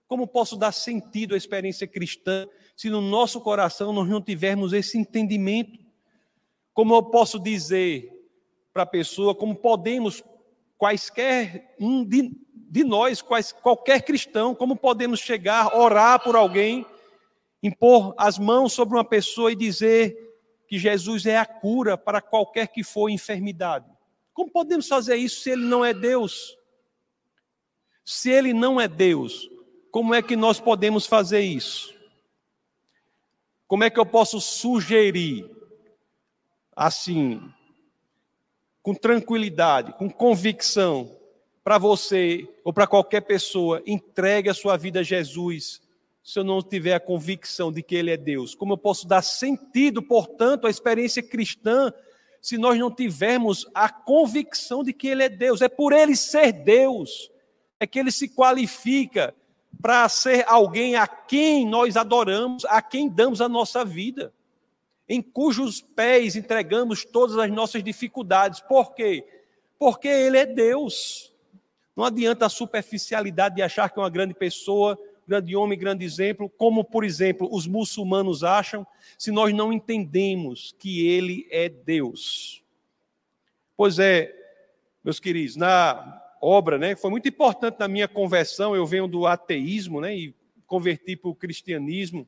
Como 0.08 0.28
posso 0.28 0.56
dar 0.56 0.72
sentido 0.72 1.34
à 1.34 1.38
experiência 1.38 1.88
cristã 1.88 2.48
se 2.76 2.90
no 2.90 3.02
nosso 3.02 3.42
coração 3.42 3.92
nós 3.92 4.08
não 4.08 4.22
tivermos 4.22 4.74
esse 4.74 4.98
entendimento? 4.98 5.80
Como 6.74 6.94
eu 6.94 7.04
posso 7.04 7.40
dizer 7.40 8.12
para 8.72 8.84
a 8.84 8.88
pessoa, 8.88 9.34
como 9.34 9.56
podemos, 9.56 10.22
quaisquer 10.78 11.76
um 11.80 12.04
de, 12.04 12.32
de 12.54 12.84
nós, 12.84 13.22
quais, 13.22 13.52
qualquer 13.52 14.02
cristão, 14.02 14.54
como 14.54 14.76
podemos 14.76 15.20
chegar, 15.20 15.76
orar 15.76 16.22
por 16.22 16.36
alguém, 16.36 16.86
impor 17.64 18.14
as 18.18 18.38
mãos 18.38 18.74
sobre 18.74 18.96
uma 18.96 19.06
pessoa 19.06 19.52
e 19.52 19.56
dizer 19.56 20.16
que 20.68 20.78
Jesus 20.78 21.26
é 21.26 21.38
a 21.38 21.46
cura 21.46 21.98
para 21.98 22.22
qualquer 22.22 22.68
que 22.68 22.84
for 22.84 23.10
enfermidade? 23.10 23.95
Como 24.36 24.52
podemos 24.52 24.86
fazer 24.90 25.16
isso 25.16 25.40
se 25.40 25.52
ele 25.52 25.64
não 25.64 25.84
é 25.84 25.94
Deus? 25.94 26.58
Se 28.04 28.30
ele 28.30 28.52
não 28.52 28.80
é 28.80 28.86
Deus, 28.86 29.50
como 29.90 30.14
é 30.14 30.22
que 30.22 30.36
nós 30.36 30.60
podemos 30.60 31.08
fazer 31.08 31.40
isso? 31.40 31.96
Como 33.66 33.86
é 33.86 33.90
que 33.90 33.98
eu 33.98 34.06
posso 34.06 34.42
sugerir 34.42 35.50
assim, 36.76 37.42
com 38.84 38.94
tranquilidade, 38.94 39.94
com 39.94 40.10
convicção, 40.10 41.18
para 41.64 41.78
você 41.78 42.46
ou 42.62 42.74
para 42.74 42.86
qualquer 42.86 43.22
pessoa, 43.22 43.82
entregue 43.88 44.50
a 44.50 44.54
sua 44.54 44.76
vida 44.76 45.00
a 45.00 45.04
Jesus, 45.04 45.82
se 46.22 46.38
eu 46.38 46.44
não 46.44 46.62
tiver 46.62 46.94
a 46.94 47.00
convicção 47.00 47.72
de 47.72 47.82
que 47.82 47.96
Ele 47.96 48.12
é 48.12 48.18
Deus? 48.18 48.54
Como 48.54 48.74
eu 48.74 48.78
posso 48.78 49.08
dar 49.08 49.22
sentido, 49.22 50.04
portanto, 50.04 50.68
à 50.68 50.70
experiência 50.70 51.24
cristã, 51.24 51.94
se 52.46 52.60
nós 52.60 52.78
não 52.78 52.92
tivermos 52.92 53.66
a 53.74 53.90
convicção 53.90 54.84
de 54.84 54.94
que 54.94 55.08
Ele 55.08 55.24
é 55.24 55.30
Deus? 55.30 55.64
É 55.64 55.68
por 55.68 55.92
Ele 55.92 56.16
ser 56.16 56.52
Deus, 56.52 57.32
é 57.80 57.88
que 57.88 57.98
Ele 57.98 58.12
se 58.12 58.30
qualifica 58.30 59.34
para 59.82 60.08
ser 60.08 60.46
alguém 60.48 60.96
a 60.96 61.08
quem 61.08 61.68
nós 61.68 61.98
adoramos, 61.98 62.64
a 62.66 62.84
quem 62.84 63.10
damos 63.10 63.42
a 63.42 63.50
nossa 63.50 63.84
vida 63.84 64.32
em 65.10 65.24
cujos 65.24 65.82
pés 65.82 66.36
entregamos 66.36 67.04
todas 67.04 67.36
as 67.36 67.50
nossas 67.50 67.84
dificuldades. 67.84 68.60
Por 68.60 68.94
quê? 68.94 69.26
Porque 69.80 70.08
Ele 70.08 70.38
é 70.38 70.46
Deus. 70.46 71.34
Não 71.96 72.04
adianta 72.04 72.46
a 72.46 72.50
superficialidade 72.50 73.56
de 73.56 73.64
achar 73.64 73.90
que 73.90 73.98
é 73.98 74.04
uma 74.04 74.10
grande 74.10 74.36
pessoa, 74.36 75.00
grande 75.28 75.56
homem, 75.56 75.78
grande 75.78 76.06
exemplo, 76.06 76.50
como, 76.50 76.84
por 76.84 77.04
exemplo, 77.04 77.48
os 77.52 77.68
muçulmanos 77.68 78.44
acham, 78.44 78.86
se 79.18 79.32
nós 79.32 79.54
não 79.54 79.74
entendemos 79.74 80.76
que 80.78 81.08
Ele 81.08 81.48
é 81.50 81.68
Deus. 81.70 82.64
Pois 83.76 84.00
é, 84.00 84.34
meus 85.04 85.20
queridos, 85.20 85.56
na 85.56 86.22
obra, 86.42 86.78
né, 86.78 86.96
foi 86.96 87.10
muito 87.10 87.28
importante 87.28 87.78
na 87.80 87.88
minha 87.88 88.08
conversão, 88.08 88.76
eu 88.76 88.86
venho 88.86 89.08
do 89.08 89.26
ateísmo, 89.26 90.00
né, 90.00 90.16
e 90.16 90.36
converti 90.66 91.16
para 91.16 91.30
o 91.30 91.36
cristianismo. 91.36 92.28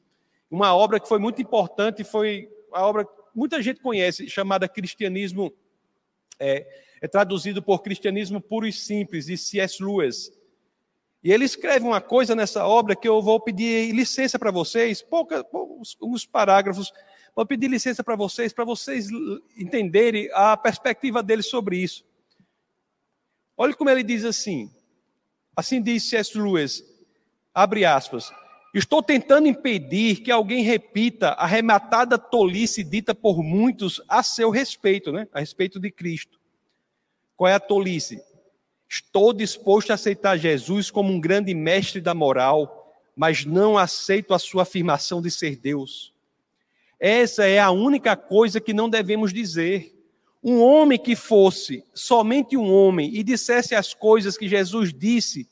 Uma 0.50 0.76
obra 0.76 1.00
que 1.00 1.08
foi 1.08 1.20
muito 1.20 1.42
importante 1.42 2.04
foi 2.04 2.50
a 2.72 2.86
obra 2.86 3.06
que 3.06 3.12
muita 3.34 3.62
gente 3.62 3.80
conhece, 3.80 4.30
chamada 4.30 4.68
Cristianismo, 4.68 5.54
é, 6.40 6.68
é 7.02 7.08
traduzido 7.08 7.62
por 7.62 7.82
Cristianismo 7.82 8.42
Puro 8.42 8.68
e 8.68 8.74
Simples, 8.74 9.26
de 9.26 9.38
C.S. 9.38 9.84
Lewis. 9.84 10.32
E 11.24 11.32
ele 11.32 11.46
escreve 11.46 11.86
uma 11.86 12.00
coisa 12.00 12.36
nessa 12.36 12.66
obra 12.66 12.96
que 12.96 13.08
eu 13.08 13.22
vou 13.22 13.40
pedir 13.40 13.92
licença 13.94 14.38
para 14.38 14.52
vocês, 14.52 15.02
pouca, 15.02 15.44
poucos, 15.44 15.98
uns 16.02 16.26
parágrafos, 16.26 16.92
vou 17.36 17.46
pedir 17.46 17.68
licença 17.68 18.04
para 18.04 18.16
vocês, 18.16 18.54
para 18.54 18.64
vocês 18.64 19.10
entenderem 19.58 20.30
a 20.34 20.56
perspectiva 20.56 21.24
dele 21.24 21.42
sobre 21.42 21.78
isso. 21.78 22.06
Olha 23.56 23.74
como 23.74 23.90
ele 23.90 24.04
diz 24.04 24.24
assim, 24.24 24.72
assim 25.56 25.82
diz 25.82 26.08
C.S. 26.10 26.38
Lewis, 26.38 26.84
abre 27.54 27.84
aspas, 27.84 28.32
Estou 28.78 29.02
tentando 29.02 29.48
impedir 29.48 30.18
que 30.18 30.30
alguém 30.30 30.64
repita 30.64 31.30
a 31.30 31.48
rematada 31.48 32.16
tolice 32.16 32.84
dita 32.84 33.16
por 33.16 33.42
muitos 33.42 34.00
a 34.08 34.22
seu 34.22 34.52
respeito, 34.52 35.12
né? 35.12 35.28
a 35.34 35.40
respeito 35.40 35.80
de 35.80 35.90
Cristo. 35.90 36.40
Qual 37.36 37.48
é 37.48 37.56
a 37.56 37.60
tolice? 37.60 38.22
Estou 38.90 39.34
disposto 39.34 39.92
a 39.92 39.96
aceitar 39.96 40.38
Jesus 40.38 40.90
como 40.90 41.12
um 41.12 41.20
grande 41.20 41.54
mestre 41.54 42.00
da 42.00 42.14
moral, 42.14 42.94
mas 43.16 43.44
não 43.44 43.78
aceito 43.78 44.34
a 44.34 44.40
sua 44.40 44.64
afirmação 44.64 45.22
de 45.22 45.30
ser 45.30 45.58
Deus. 45.58 46.14
Essa 47.00 47.46
é 47.46 47.60
a 47.60 47.70
única 47.70 48.16
coisa 48.16 48.62
que 48.62 48.74
não 48.74 48.90
devemos 48.90 49.34
dizer. 49.34 49.94
Um 50.44 50.62
homem 50.62 50.98
que 50.98 51.16
fosse 51.16 51.84
somente 51.94 52.56
um 52.56 52.72
homem 52.72 53.14
e 53.14 53.24
dissesse 53.24 53.76
as 53.76 53.94
coisas 53.94 54.38
que 54.38 54.48
Jesus 54.48 54.94
disse, 54.94 55.48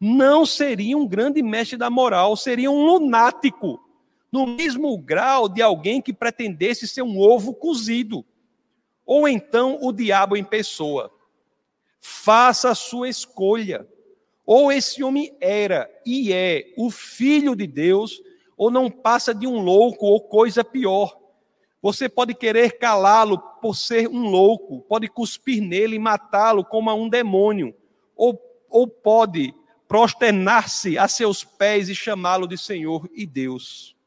não 0.00 0.46
seria 0.46 0.96
um 0.96 1.06
grande 1.06 1.42
mestre 1.42 1.76
da 1.76 1.90
moral, 1.90 2.36
seria 2.36 2.70
um 2.70 2.86
lunático, 2.86 3.80
no 4.30 4.46
mesmo 4.46 4.96
grau 4.96 5.48
de 5.48 5.60
alguém 5.60 6.00
que 6.00 6.12
pretendesse 6.12 6.86
ser 6.86 7.02
um 7.02 7.18
ovo 7.18 7.52
cozido, 7.52 8.24
ou 9.04 9.28
então 9.28 9.78
o 9.80 9.92
diabo 9.92 10.36
em 10.36 10.44
pessoa. 10.44 11.12
Faça 12.00 12.70
a 12.70 12.74
sua 12.74 13.08
escolha. 13.08 13.86
Ou 14.46 14.72
esse 14.72 15.02
homem 15.02 15.36
era 15.40 15.90
e 16.06 16.32
é 16.32 16.72
o 16.76 16.90
filho 16.90 17.54
de 17.54 17.66
Deus, 17.66 18.22
ou 18.56 18.70
não 18.70 18.90
passa 18.90 19.34
de 19.34 19.46
um 19.46 19.60
louco 19.60 20.06
ou 20.06 20.20
coisa 20.20 20.64
pior. 20.64 21.18
Você 21.82 22.08
pode 22.08 22.34
querer 22.34 22.78
calá-lo 22.78 23.38
por 23.60 23.76
ser 23.76 24.08
um 24.08 24.28
louco, 24.28 24.80
pode 24.82 25.06
cuspir 25.06 25.62
nele 25.62 25.96
e 25.96 25.98
matá-lo 25.98 26.64
como 26.64 26.90
a 26.90 26.94
um 26.94 27.08
demônio, 27.08 27.74
ou, 28.16 28.40
ou 28.68 28.88
pode 28.88 29.54
prosternar-se 29.86 30.98
a 30.98 31.06
seus 31.06 31.44
pés 31.44 31.88
e 31.88 31.94
chamá-lo 31.94 32.48
de 32.48 32.58
Senhor 32.58 33.08
e 33.14 33.24
Deus. 33.26 33.97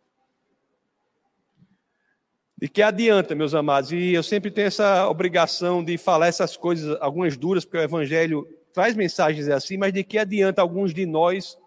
De 2.61 2.69
que 2.69 2.83
adianta, 2.83 3.33
meus 3.33 3.55
amados? 3.55 3.91
E 3.91 4.13
eu 4.13 4.21
sempre 4.21 4.51
tenho 4.51 4.67
essa 4.67 5.09
obrigação 5.09 5.83
de 5.83 5.97
falar 5.97 6.27
essas 6.27 6.55
coisas, 6.55 6.95
algumas 7.01 7.35
duras, 7.35 7.65
porque 7.65 7.79
o 7.79 7.81
Evangelho 7.81 8.47
traz 8.71 8.95
mensagens 8.95 9.49
assim, 9.49 9.77
mas 9.77 9.91
de 9.91 10.03
que 10.03 10.19
adianta 10.19 10.61
alguns 10.61 10.93
de 10.93 11.07
nós, 11.07 11.57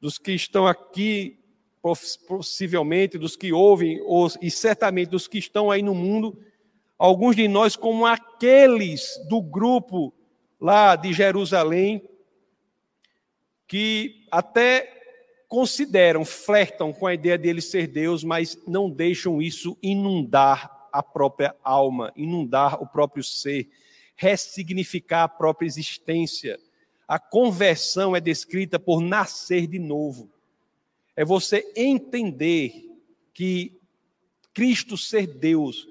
dos 0.00 0.16
que 0.16 0.30
estão 0.30 0.68
aqui, 0.68 1.40
possivelmente, 2.28 3.18
dos 3.18 3.34
que 3.34 3.52
ouvem, 3.52 4.00
e 4.40 4.48
certamente 4.52 5.08
dos 5.08 5.26
que 5.26 5.38
estão 5.38 5.68
aí 5.68 5.82
no 5.82 5.96
mundo, 5.96 6.38
alguns 6.96 7.34
de 7.34 7.48
nós, 7.48 7.74
como 7.74 8.06
aqueles 8.06 9.20
do 9.28 9.42
grupo 9.42 10.14
lá 10.60 10.94
de 10.94 11.12
Jerusalém, 11.12 12.08
que 13.66 14.28
até 14.30 14.97
consideram, 15.48 16.24
flertam 16.24 16.92
com 16.92 17.06
a 17.06 17.14
ideia 17.14 17.38
de 17.38 17.48
ele 17.48 17.62
ser 17.62 17.86
Deus, 17.86 18.22
mas 18.22 18.58
não 18.66 18.90
deixam 18.90 19.40
isso 19.40 19.76
inundar 19.82 20.88
a 20.92 21.02
própria 21.02 21.56
alma, 21.64 22.12
inundar 22.14 22.80
o 22.82 22.86
próprio 22.86 23.24
ser, 23.24 23.68
ressignificar 24.14 25.24
a 25.24 25.28
própria 25.28 25.66
existência. 25.66 26.60
A 27.06 27.18
conversão 27.18 28.14
é 28.14 28.20
descrita 28.20 28.78
por 28.78 29.00
nascer 29.00 29.66
de 29.66 29.78
novo. 29.78 30.30
É 31.16 31.24
você 31.24 31.72
entender 31.74 32.84
que 33.32 33.80
Cristo 34.52 34.96
ser 34.96 35.26
Deus, 35.26 35.88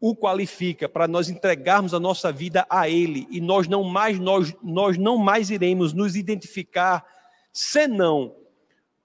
o 0.00 0.14
qualifica 0.14 0.88
para 0.88 1.06
nós 1.06 1.28
entregarmos 1.28 1.94
a 1.94 2.00
nossa 2.00 2.32
vida 2.32 2.66
a 2.68 2.88
Ele 2.88 3.26
e 3.30 3.40
nós 3.40 3.68
não 3.68 3.84
mais 3.84 4.18
nós, 4.18 4.54
nós 4.62 4.98
não 4.98 5.16
mais 5.16 5.50
iremos 5.50 5.92
nos 5.92 6.16
identificar 6.16 7.04
senão 7.52 8.34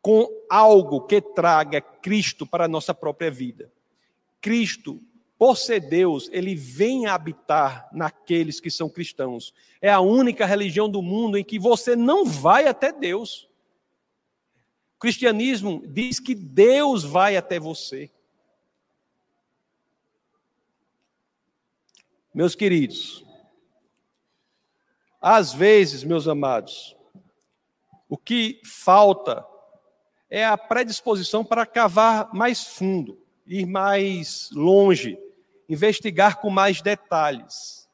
com 0.01 0.27
algo 0.49 1.01
que 1.01 1.21
traga 1.21 1.79
Cristo 1.79 2.45
para 2.45 2.65
a 2.65 2.67
nossa 2.67 2.93
própria 2.93 3.29
vida. 3.29 3.71
Cristo, 4.41 5.01
por 5.37 5.55
ser 5.55 5.79
Deus, 5.79 6.27
ele 6.31 6.55
vem 6.55 7.05
habitar 7.05 7.87
naqueles 7.93 8.59
que 8.59 8.71
são 8.71 8.89
cristãos. 8.89 9.53
É 9.79 9.91
a 9.91 9.99
única 9.99 10.45
religião 10.45 10.89
do 10.89 11.01
mundo 11.01 11.37
em 11.37 11.43
que 11.43 11.59
você 11.59 11.95
não 11.95 12.25
vai 12.25 12.67
até 12.67 12.91
Deus. 12.91 13.47
O 14.95 14.99
cristianismo 14.99 15.83
diz 15.87 16.19
que 16.19 16.33
Deus 16.33 17.03
vai 17.03 17.37
até 17.37 17.59
você. 17.59 18.09
Meus 22.33 22.55
queridos, 22.55 23.25
às 25.19 25.53
vezes, 25.53 26.03
meus 26.03 26.27
amados, 26.27 26.95
o 28.09 28.17
que 28.17 28.61
falta 28.63 29.45
é 30.31 30.45
a 30.45 30.57
predisposição 30.57 31.43
para 31.43 31.65
cavar 31.65 32.33
mais 32.33 32.63
fundo, 32.63 33.19
ir 33.45 33.67
mais 33.67 34.49
longe, 34.53 35.19
investigar 35.69 36.39
com 36.39 36.49
mais 36.49 36.81
detalhes. 36.81 37.87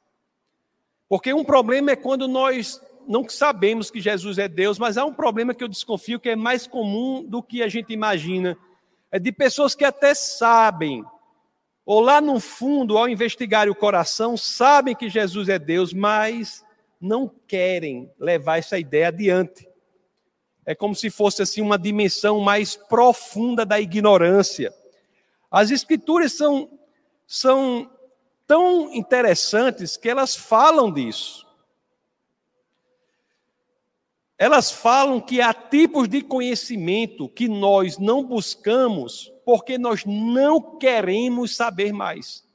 Porque 1.09 1.33
um 1.33 1.43
problema 1.43 1.91
é 1.91 1.95
quando 1.95 2.27
nós 2.27 2.81
não 3.07 3.27
sabemos 3.27 3.91
que 3.91 3.99
Jesus 3.99 4.37
é 4.37 4.47
Deus, 4.47 4.77
mas 4.77 4.97
há 4.97 5.03
um 5.03 5.13
problema 5.13 5.53
que 5.53 5.63
eu 5.63 5.67
desconfio 5.67 6.19
que 6.19 6.29
é 6.29 6.35
mais 6.35 6.67
comum 6.67 7.23
do 7.23 7.41
que 7.41 7.63
a 7.63 7.67
gente 7.67 7.91
imagina. 7.91 8.57
É 9.11 9.17
de 9.17 9.31
pessoas 9.31 9.73
que 9.73 9.83
até 9.83 10.13
sabem 10.13 11.03
ou 11.87 12.01
lá 12.01 12.19
no 12.19 12.37
fundo, 12.37 12.97
ao 12.97 13.07
investigar 13.07 13.69
o 13.69 13.73
coração, 13.73 14.35
sabem 14.35 14.93
que 14.93 15.07
Jesus 15.07 15.47
é 15.47 15.57
Deus, 15.57 15.93
mas 15.93 16.61
não 16.99 17.31
querem 17.47 18.11
levar 18.19 18.57
essa 18.57 18.77
ideia 18.77 19.07
adiante. 19.07 19.65
É 20.67 20.75
como 20.75 20.93
se 20.93 21.09
fosse 21.09 21.41
assim 21.41 21.61
uma 21.61 21.79
dimensão 21.79 22.41
mais 22.41 22.75
profunda 22.75 23.65
da 23.65 23.79
ignorância. 23.79 24.73
As 25.49 25.71
escrituras 25.71 26.33
são, 26.33 26.69
são 27.25 27.89
tão 28.45 28.93
interessantes 28.93 29.95
que 29.95 30.09
elas 30.09 30.35
falam 30.35 30.91
disso. 30.91 31.47
Elas 34.37 34.69
falam 34.69 35.21
que 35.21 35.39
há 35.39 35.53
tipos 35.53 36.09
de 36.09 36.21
conhecimento 36.21 37.29
que 37.29 37.47
nós 37.47 37.97
não 37.97 38.21
buscamos 38.21 39.31
porque 39.45 39.77
nós 39.77 40.03
não 40.05 40.77
queremos 40.77 41.55
saber 41.55 41.93
mais. 41.93 42.46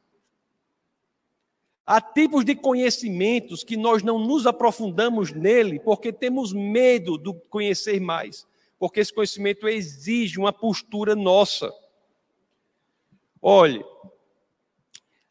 Há 1.85 2.01
tipos 2.01 2.45
de 2.45 2.55
conhecimentos 2.55 3.65
que 3.65 3.77
nós 3.77 4.03
não 4.03 4.19
nos 4.19 4.47
aprofundamos 4.47 5.33
nele 5.33 5.81
porque 5.81 6.13
temos 6.13 6.53
medo 6.53 7.19
de 7.19 7.35
conhecer 7.51 8.01
mais, 8.01 8.47
porque 8.79 9.01
esse 9.01 9.13
conhecimento 9.13 9.69
exige 9.69 10.39
uma 10.39 10.53
postura 10.53 11.17
nossa. 11.17 11.73
Olhe, 13.41 13.85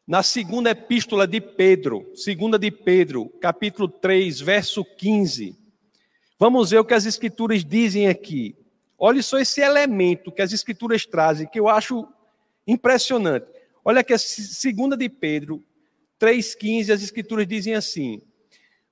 na 0.06 0.22
segunda 0.22 0.70
epístola 0.70 1.26
de 1.26 1.40
Pedro, 1.40 2.10
segunda 2.14 2.58
de 2.58 2.70
Pedro, 2.70 3.30
capítulo 3.40 3.88
3, 3.88 4.40
verso 4.42 4.84
15, 4.84 5.56
vamos 6.38 6.70
ver 6.70 6.80
o 6.80 6.84
que 6.84 6.92
as 6.92 7.06
escrituras 7.06 7.64
dizem 7.64 8.08
aqui. 8.08 8.54
Olha 8.98 9.22
só 9.22 9.38
esse 9.38 9.62
elemento 9.62 10.30
que 10.30 10.42
as 10.42 10.52
escrituras 10.52 11.06
trazem, 11.06 11.48
que 11.48 11.58
eu 11.58 11.66
acho 11.66 12.06
impressionante. 12.66 13.46
Olha 13.82 14.04
que 14.04 14.12
a 14.12 14.18
segunda 14.18 14.98
de 14.98 15.08
Pedro 15.08 15.64
3,15, 16.22 16.94
as 16.94 17.02
escrituras 17.02 17.48
dizem 17.48 17.74
assim: 17.74 18.22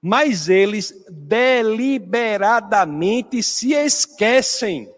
Mas 0.03 0.49
eles 0.49 0.93
deliberadamente 1.09 3.41
se 3.41 3.73
esquecem. 3.73 4.93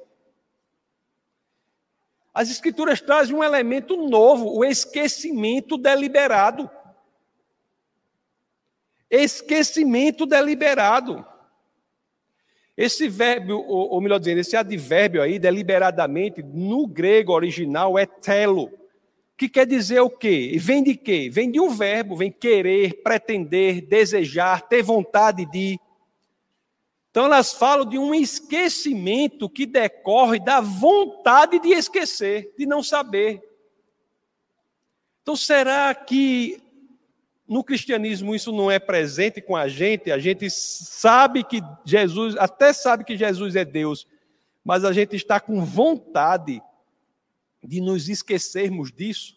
As 2.33 2.51
escrituras 2.51 3.03
trazem 3.03 3.37
um 3.37 3.45
elemento 3.45 4.09
novo, 4.09 4.56
o 4.56 4.65
esquecimento 4.65 5.76
deliberado. 5.76 6.71
Esquecimento 9.11 10.25
deliberado. 10.25 11.23
Esse 12.75 13.06
verbo, 13.06 13.63
ou, 13.69 14.00
melhor 14.00 14.19
dizendo, 14.19 14.41
esse 14.41 14.56
advérbio 14.56 15.21
aí, 15.21 15.39
deliberadamente, 15.39 16.43
no 16.43 16.87
grego 16.87 17.35
original 17.35 17.99
é 17.99 18.06
telo, 18.06 18.73
que 19.43 19.49
quer 19.49 19.67
dizer 19.67 20.00
o 20.00 20.09
quê? 20.09 20.57
Vem 20.57 20.85
de 20.85 20.95
quê? 20.95 21.28
Vem 21.28 21.50
de 21.50 21.59
um 21.59 21.69
verbo, 21.69 22.15
vem 22.15 22.31
querer, 22.31 23.02
pretender, 23.02 23.81
desejar, 23.81 24.63
ter 24.69 24.83
vontade 24.83 25.45
de. 25.47 25.81
Então 27.11 27.25
elas 27.25 27.52
falam 27.52 27.85
de 27.85 27.99
um 27.99 28.15
esquecimento 28.15 29.50
que 29.50 29.67
decorre 29.67 30.39
da 30.39 30.61
vontade 30.61 31.59
de 31.59 31.71
esquecer, 31.71 32.55
de 32.57 32.67
não 32.67 32.85
saber. 32.85 33.43
Então 35.23 35.35
será 35.35 35.93
que 35.93 36.63
no 37.49 37.65
cristianismo 37.65 38.37
isso 38.37 38.52
não 38.52 38.71
é 38.71 38.78
presente 38.78 39.41
com 39.41 39.57
a 39.57 39.67
gente, 39.67 40.13
a 40.13 40.21
gente 40.21 40.49
sabe 40.50 41.43
que 41.43 41.61
Jesus, 41.85 42.37
até 42.37 42.73
sabe 42.73 43.02
que 43.05 43.17
Jesus 43.17 43.57
é 43.57 43.65
Deus, 43.65 44.07
mas 44.65 44.85
a 44.85 44.93
gente 44.93 45.17
está 45.17 45.41
com 45.41 45.65
vontade 45.65 46.63
de 47.63 47.81
nos 47.81 48.09
esquecermos 48.09 48.91
disso? 48.91 49.37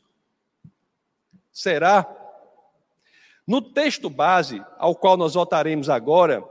Será? 1.52 2.06
No 3.48 3.62
texto 3.62 4.10
base, 4.10 4.64
ao 4.78 4.96
qual 4.96 5.16
nós 5.16 5.36
voltaremos 5.36 5.90
agora, 5.90 6.44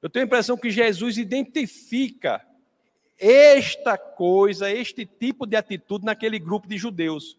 eu 0.00 0.08
tenho 0.08 0.24
a 0.24 0.26
impressão 0.26 0.56
que 0.56 0.70
Jesus 0.70 1.18
identifica 1.18 2.44
esta 3.18 3.96
coisa, 3.96 4.70
este 4.70 5.04
tipo 5.06 5.46
de 5.46 5.56
atitude 5.56 6.04
naquele 6.04 6.38
grupo 6.38 6.66
de 6.66 6.76
judeus. 6.76 7.38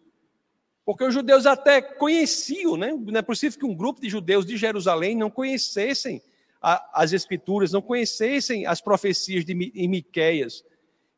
Porque 0.84 1.04
os 1.04 1.14
judeus 1.14 1.46
até 1.46 1.80
conheciam, 1.80 2.76
né? 2.76 2.92
não 2.92 3.18
é 3.18 3.22
possível 3.22 3.58
que 3.58 3.66
um 3.66 3.74
grupo 3.74 4.00
de 4.00 4.08
judeus 4.08 4.44
de 4.44 4.56
Jerusalém 4.56 5.16
não 5.16 5.30
conhecessem 5.30 6.22
a, 6.60 7.02
as 7.02 7.12
escrituras, 7.12 7.72
não 7.72 7.82
conhecessem 7.82 8.66
as 8.66 8.80
profecias 8.80 9.44
de 9.44 9.52
em 9.74 9.88
Miqueias. 9.88 10.64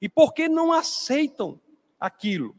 E 0.00 0.08
por 0.08 0.32
que 0.32 0.48
não 0.48 0.72
aceitam 0.72 1.60
aquilo? 1.98 2.54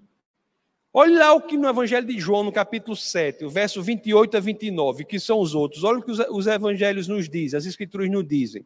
Olha 0.94 1.20
lá 1.20 1.34
o 1.34 1.42
que 1.42 1.58
no 1.58 1.70
Evangelho 1.70 2.08
de 2.08 2.20
João, 2.20 2.44
no 2.44 2.52
capítulo 2.52 2.96
7, 2.96 3.46
o 3.46 3.50
verso 3.50 3.84
28 3.84 4.38
a 4.38 4.40
29, 4.40 5.06
que 5.06 5.20
são 5.20 5.40
os 5.40 5.54
outros. 5.54 5.84
Olha 5.84 6.00
o 6.00 6.02
que 6.02 6.10
os, 6.10 6.20
os 6.32 6.48
evangelhos 6.48 7.08
nos 7.08 7.30
dizem, 7.30 7.56
as 7.58 7.66
escrituras 7.66 8.10
nos 8.10 8.28
dizem. 8.28 8.66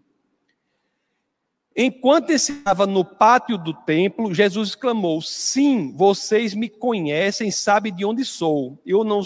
Enquanto 1.76 2.30
estava 2.32 2.86
no 2.86 3.04
pátio 3.04 3.58
do 3.58 3.74
templo, 3.74 4.34
Jesus 4.34 4.70
exclamou: 4.70 5.22
Sim, 5.22 5.94
vocês 5.96 6.54
me 6.54 6.70
conhecem, 6.70 7.50
sabem 7.52 7.94
de 7.94 8.06
onde 8.06 8.24
sou. 8.24 8.80
Eu 8.86 9.04
não, 9.04 9.22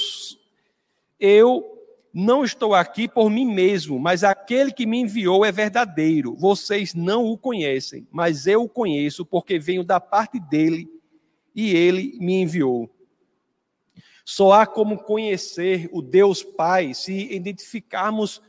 eu 1.20 1.64
não 2.14 2.44
estou 2.44 2.74
aqui 2.74 3.08
por 3.08 3.30
mim 3.30 3.46
mesmo, 3.46 4.00
mas 4.00 4.24
aquele 4.24 4.72
que 4.72 4.86
me 4.86 5.02
enviou 5.02 5.44
é 5.44 5.52
verdadeiro. 5.52 6.36
Vocês 6.36 6.94
não 6.94 7.26
o 7.26 7.38
conhecem, 7.38 8.08
mas 8.12 8.48
eu 8.48 8.64
o 8.64 8.70
conheço 8.70 9.26
porque 9.26 9.60
venho 9.60 9.84
da 9.84 10.00
parte 10.00 10.40
dele 10.40 10.95
e 11.56 11.74
ele 11.74 12.18
me 12.20 12.42
enviou. 12.42 12.90
Só 14.26 14.52
há 14.52 14.66
como 14.66 14.98
conhecer 14.98 15.88
o 15.92 16.02
Deus 16.02 16.44
Pai 16.44 16.94
se 16.94 17.14
identificarmos 17.32 18.42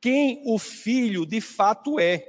quem 0.00 0.42
o 0.44 0.58
Filho 0.58 1.24
de 1.24 1.40
fato 1.40 1.98
é. 1.98 2.28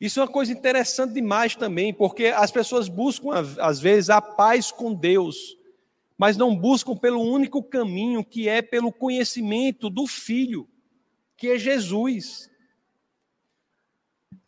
Isso 0.00 0.18
é 0.18 0.24
uma 0.24 0.28
coisa 0.28 0.52
interessante 0.52 1.14
demais 1.14 1.54
também, 1.54 1.94
porque 1.94 2.26
as 2.26 2.50
pessoas 2.50 2.88
buscam, 2.88 3.30
às 3.60 3.78
vezes, 3.78 4.10
a 4.10 4.20
paz 4.20 4.72
com 4.72 4.92
Deus, 4.92 5.56
mas 6.18 6.36
não 6.36 6.56
buscam 6.56 6.96
pelo 6.96 7.20
único 7.20 7.62
caminho 7.62 8.24
que 8.24 8.48
é 8.48 8.60
pelo 8.60 8.92
conhecimento 8.92 9.88
do 9.88 10.06
Filho, 10.08 10.68
que 11.36 11.48
é 11.50 11.58
Jesus. 11.58 12.50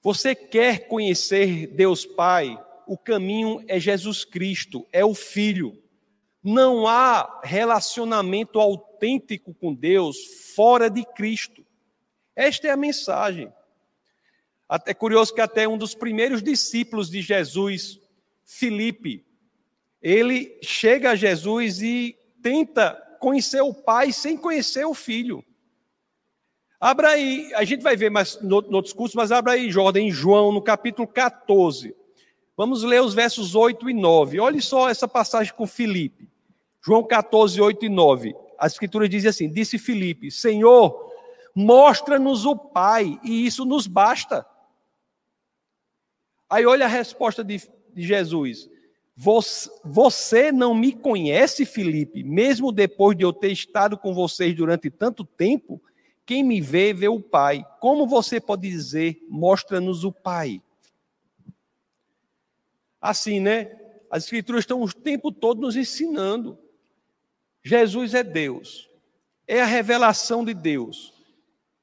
Você 0.03 0.35
quer 0.35 0.89
conhecer 0.89 1.69
Deus 1.69 2.05
Pai? 2.05 2.61
O 2.87 2.99
caminho 2.99 3.65
é 3.69 3.79
Jesus 3.79 4.25
Cristo, 4.25 4.87
é 4.93 5.05
o 5.05 5.15
Filho. 5.15 5.83
Não 6.43 6.87
há 6.87 7.41
relacionamento 7.43 8.61
autêntico 8.61 9.55
com 9.55 9.75
Deus 9.75 10.53
fora 10.55 10.91
de 10.91 11.05
Cristo. 11.15 11.65
Esta 12.37 12.69
é 12.69 12.71
a 12.71 12.77
mensagem. 12.77 13.53
É 14.87 14.95
curioso 14.95 15.35
que 15.35 15.41
até 15.41 15.69
um 15.69 15.79
dos 15.79 15.95
primeiros 15.95 16.43
discípulos 16.43 17.09
de 17.09 17.23
Jesus, 17.23 18.01
Filipe, 18.45 19.25
ele 20.03 20.59
chega 20.63 21.13
a 21.13 21.17
Jesus 21.17 21.81
e 21.81 22.17
tenta 22.43 22.95
conhecer 23.21 23.63
o 23.63 23.73
pai 23.73 24.13
sem 24.13 24.37
conhecer 24.37 24.85
o 24.85 24.93
filho. 24.95 25.45
Abra 26.79 27.11
aí, 27.11 27.51
a 27.55 27.65
gente 27.65 27.83
vai 27.83 27.97
ver 27.97 28.11
mais 28.11 28.39
no, 28.43 28.61
no 28.61 28.83
discurso, 28.83 29.17
mas 29.17 29.33
abra 29.33 29.53
aí, 29.53 29.71
Jordan, 29.71 30.01
em 30.01 30.11
João, 30.11 30.53
no 30.53 30.61
capítulo 30.61 31.09
14. 31.09 31.97
Vamos 32.57 32.83
ler 32.83 33.03
os 33.03 33.15
versos 33.15 33.55
8 33.55 33.91
e 33.91 33.95
9. 33.95 34.39
Olhe 34.39 34.63
só 34.63 34.89
essa 34.89 35.09
passagem 35.09 35.53
com 35.55 35.67
Filipe. 35.67 36.29
João 36.81 37.03
14, 37.03 37.61
8 37.61 37.87
e 37.87 37.89
9. 37.89 38.35
As 38.59 38.73
escrituras 38.73 39.11
dizem 39.11 39.31
assim: 39.31 39.49
Disse 39.49 39.79
Filipe, 39.79 40.31
Senhor, 40.31 41.11
mostra-nos 41.55 42.45
o 42.45 42.57
Pai, 42.57 43.19
e 43.25 43.45
isso 43.45 43.65
nos 43.65 43.87
basta. 43.87 44.47
Aí 46.49 46.65
olha 46.67 46.85
a 46.85 46.89
resposta 46.89 47.43
de, 47.43 47.61
de 47.93 48.03
Jesus. 48.03 48.69
Você 49.85 50.51
não 50.53 50.75
me 50.75 50.93
conhece, 50.93 51.65
Felipe, 51.65 52.23
mesmo 52.23 52.73
depois 52.73 53.17
de 53.17 53.25
eu 53.25 53.33
ter 53.33 53.53
estado 53.53 53.97
com 53.97 54.13
vocês 54.13 54.55
durante 54.55 54.91
tanto 54.91 55.25
tempo? 55.25 55.81
Quem 56.27 56.43
me 56.43 56.61
vê, 56.61 56.93
vê 56.93 57.09
o 57.09 57.21
Pai. 57.21 57.65
Como 57.81 58.07
você 58.07 58.41
pode 58.41 58.69
dizer, 58.69 59.21
mostra-nos 59.29 60.05
o 60.05 60.13
Pai? 60.13 60.61
Assim, 63.05 63.39
né? 63.39 63.71
As 64.11 64.25
Escrituras 64.25 64.63
estão 64.63 64.81
o 64.81 64.91
tempo 64.91 65.31
todo 65.31 65.61
nos 65.61 65.77
ensinando. 65.77 66.59
Jesus 67.63 68.15
é 68.15 68.23
Deus, 68.23 68.89
é 69.47 69.61
a 69.61 69.67
revelação 69.67 70.43
de 70.43 70.55
Deus. 70.55 71.13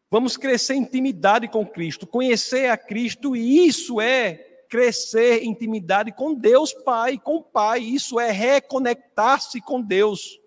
Vamos 0.10 0.36
crescer 0.36 0.73
em 0.73 0.81
intimidade 0.81 1.47
com 1.47 1.63
Cristo, 1.63 2.07
conhecer 2.07 2.71
a 2.71 2.77
Cristo, 2.77 3.36
e 3.36 3.67
isso 3.67 4.01
é 4.01 4.34
crescer 4.67 5.43
em 5.43 5.51
intimidade 5.51 6.12
com 6.12 6.34
Deus 6.34 6.73
Pai, 6.73 7.19
com 7.19 7.36
o 7.36 7.43
Pai. 7.43 7.81
Isso 7.81 8.19
é 8.19 8.31
reconectar-se 8.31 9.62
com 9.62 9.79
Deus. 9.79 10.39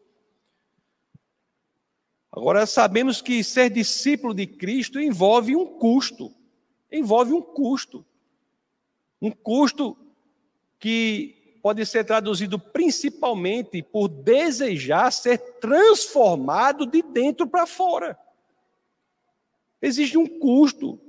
Agora, 2.32 2.66
sabemos 2.66 3.22
que 3.22 3.44
ser 3.44 3.70
discípulo 3.70 4.34
de 4.34 4.44
Cristo 4.44 4.98
envolve 4.98 5.54
um 5.54 5.78
custo. 5.78 6.34
Envolve 6.90 7.32
um 7.32 7.40
custo. 7.40 8.04
Um 9.22 9.30
custo 9.30 9.96
que 10.78 11.58
pode 11.62 11.86
ser 11.86 12.04
traduzido 12.04 12.58
principalmente 12.58 13.82
por 13.82 14.06
desejar 14.06 15.10
ser 15.10 15.38
transformado 15.58 16.84
de 16.84 17.00
dentro 17.02 17.46
para 17.46 17.66
fora. 17.66 18.18
Existe 19.80 20.18
um 20.18 20.26
custo. 20.26 21.00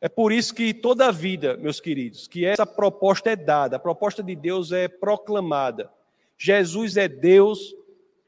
É 0.00 0.08
por 0.10 0.30
isso 0.30 0.54
que 0.54 0.74
toda 0.74 1.06
a 1.06 1.10
vida, 1.10 1.56
meus 1.56 1.80
queridos, 1.80 2.28
que 2.28 2.44
essa 2.44 2.66
proposta 2.66 3.30
é 3.30 3.36
dada, 3.36 3.76
a 3.76 3.80
proposta 3.80 4.22
de 4.22 4.36
Deus 4.36 4.72
é 4.72 4.88
proclamada. 4.88 5.90
Jesus 6.36 6.98
é 6.98 7.08
Deus, 7.08 7.74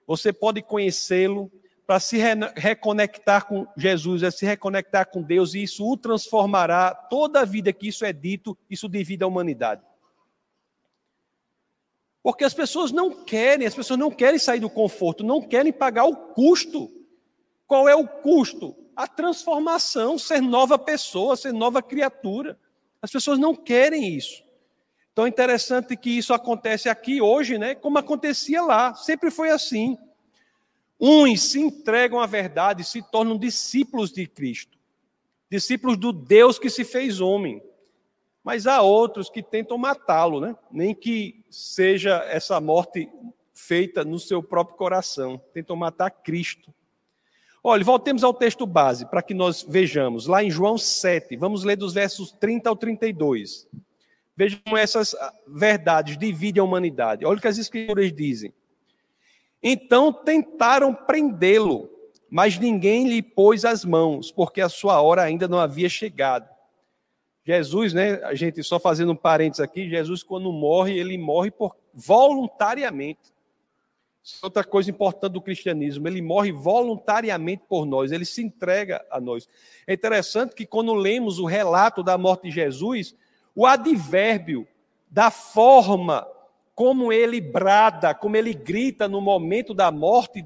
você 0.06 0.32
pode 0.32 0.62
conhecê-lo, 0.62 1.52
para 1.86 2.00
se 2.00 2.16
re 2.18 2.34
reconectar 2.56 3.46
com 3.46 3.66
Jesus, 3.76 4.22
é 4.22 4.30
se 4.30 4.44
reconectar 4.44 5.08
com 5.08 5.22
Deus, 5.22 5.54
e 5.54 5.62
isso 5.62 5.86
o 5.86 5.96
transformará, 5.96 6.94
toda 6.94 7.40
a 7.40 7.44
vida 7.44 7.72
que 7.72 7.88
isso 7.88 8.04
é 8.04 8.12
dito, 8.12 8.56
isso 8.68 8.88
divide 8.88 9.22
a 9.22 9.26
humanidade. 9.26 9.82
Porque 12.26 12.42
as 12.42 12.52
pessoas 12.52 12.90
não 12.90 13.10
querem, 13.24 13.68
as 13.68 13.74
pessoas 13.74 14.00
não 14.00 14.10
querem 14.10 14.38
sair 14.40 14.58
do 14.58 14.68
conforto, 14.68 15.22
não 15.22 15.40
querem 15.40 15.72
pagar 15.72 16.06
o 16.06 16.16
custo. 16.16 16.90
Qual 17.68 17.88
é 17.88 17.94
o 17.94 18.06
custo? 18.06 18.74
a 18.96 19.06
transformação, 19.06 20.18
ser 20.18 20.40
nova 20.40 20.78
pessoa, 20.78 21.36
ser 21.36 21.52
nova 21.52 21.82
criatura. 21.82 22.58
As 23.02 23.10
pessoas 23.10 23.38
não 23.38 23.54
querem 23.54 24.14
isso. 24.16 24.42
Então 25.12 25.26
é 25.26 25.28
interessante 25.28 25.94
que 25.96 26.08
isso 26.08 26.32
acontece 26.32 26.88
aqui 26.88 27.20
hoje, 27.20 27.58
né? 27.58 27.74
Como 27.74 27.98
acontecia 27.98 28.62
lá, 28.62 28.94
sempre 28.94 29.30
foi 29.30 29.50
assim. 29.50 29.98
Uns 30.98 31.42
se 31.42 31.60
entregam 31.60 32.18
à 32.18 32.26
verdade, 32.26 32.84
se 32.84 33.02
tornam 33.02 33.36
discípulos 33.36 34.10
de 34.10 34.26
Cristo, 34.26 34.78
discípulos 35.50 35.98
do 35.98 36.10
Deus 36.10 36.58
que 36.58 36.70
se 36.70 36.82
fez 36.82 37.20
homem. 37.20 37.62
Mas 38.42 38.66
há 38.66 38.80
outros 38.80 39.28
que 39.28 39.42
tentam 39.42 39.76
matá-lo, 39.76 40.40
né? 40.40 40.56
Nem 40.70 40.94
que 40.94 41.44
seja 41.56 42.22
essa 42.28 42.60
morte 42.60 43.08
feita 43.54 44.04
no 44.04 44.18
seu 44.18 44.42
próprio 44.42 44.76
coração, 44.76 45.40
tentam 45.54 45.74
matar 45.74 46.10
Cristo. 46.10 46.72
Olha, 47.64 47.82
voltemos 47.82 48.22
ao 48.22 48.34
texto 48.34 48.66
base 48.66 49.06
para 49.06 49.22
que 49.22 49.32
nós 49.32 49.64
vejamos. 49.66 50.26
Lá 50.26 50.44
em 50.44 50.50
João 50.50 50.76
7, 50.76 51.34
vamos 51.36 51.64
ler 51.64 51.76
dos 51.76 51.94
versos 51.94 52.30
30 52.32 52.68
ao 52.68 52.76
32. 52.76 53.66
Vejam 54.36 54.60
essas 54.76 55.14
ah, 55.14 55.32
verdades, 55.48 56.18
dividem 56.18 56.60
a 56.60 56.64
humanidade. 56.64 57.24
Olha 57.24 57.38
o 57.38 57.40
que 57.40 57.48
as 57.48 57.56
escrituras 57.56 58.12
dizem. 58.12 58.52
Então 59.62 60.12
tentaram 60.12 60.94
prendê-lo, 60.94 61.90
mas 62.30 62.58
ninguém 62.58 63.08
lhe 63.08 63.22
pôs 63.22 63.64
as 63.64 63.82
mãos, 63.82 64.30
porque 64.30 64.60
a 64.60 64.68
sua 64.68 65.00
hora 65.00 65.22
ainda 65.22 65.48
não 65.48 65.58
havia 65.58 65.88
chegado. 65.88 66.55
Jesus, 67.46 67.92
né, 67.92 68.14
a 68.24 68.34
gente 68.34 68.60
só 68.64 68.80
fazendo 68.80 69.12
um 69.12 69.16
parênteses 69.16 69.60
aqui, 69.60 69.88
Jesus 69.88 70.24
quando 70.24 70.52
morre, 70.52 70.98
ele 70.98 71.16
morre 71.16 71.50
por, 71.52 71.76
voluntariamente. 71.94 73.32
Outra 74.42 74.64
coisa 74.64 74.90
importante 74.90 75.34
do 75.34 75.40
cristianismo, 75.40 76.08
ele 76.08 76.20
morre 76.20 76.50
voluntariamente 76.50 77.62
por 77.68 77.86
nós, 77.86 78.10
ele 78.10 78.24
se 78.24 78.42
entrega 78.42 79.06
a 79.08 79.20
nós. 79.20 79.48
É 79.86 79.94
interessante 79.94 80.56
que 80.56 80.66
quando 80.66 80.92
lemos 80.92 81.38
o 81.38 81.46
relato 81.46 82.02
da 82.02 82.18
morte 82.18 82.48
de 82.48 82.50
Jesus, 82.50 83.14
o 83.54 83.64
advérbio 83.64 84.66
da 85.08 85.30
forma 85.30 86.26
como 86.74 87.12
ele 87.12 87.40
brada, 87.40 88.12
como 88.12 88.36
ele 88.36 88.52
grita 88.52 89.06
no 89.06 89.20
momento 89.20 89.72
da 89.72 89.92
morte, 89.92 90.44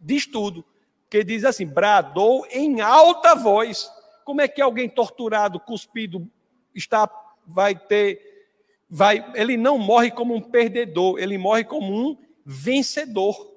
diz 0.00 0.24
tudo. 0.24 0.64
Que 1.10 1.24
diz 1.24 1.44
assim: 1.44 1.66
bradou 1.66 2.46
em 2.48 2.80
alta 2.80 3.34
voz. 3.34 3.90
Como 4.28 4.42
é 4.42 4.46
que 4.46 4.60
alguém 4.60 4.90
torturado, 4.90 5.58
cuspido, 5.58 6.30
está, 6.74 7.10
vai 7.46 7.74
ter, 7.74 8.46
vai, 8.86 9.24
ele 9.34 9.56
não 9.56 9.78
morre 9.78 10.10
como 10.10 10.34
um 10.34 10.40
perdedor, 10.42 11.18
ele 11.18 11.38
morre 11.38 11.64
como 11.64 11.90
um 11.90 12.14
vencedor. 12.44 13.54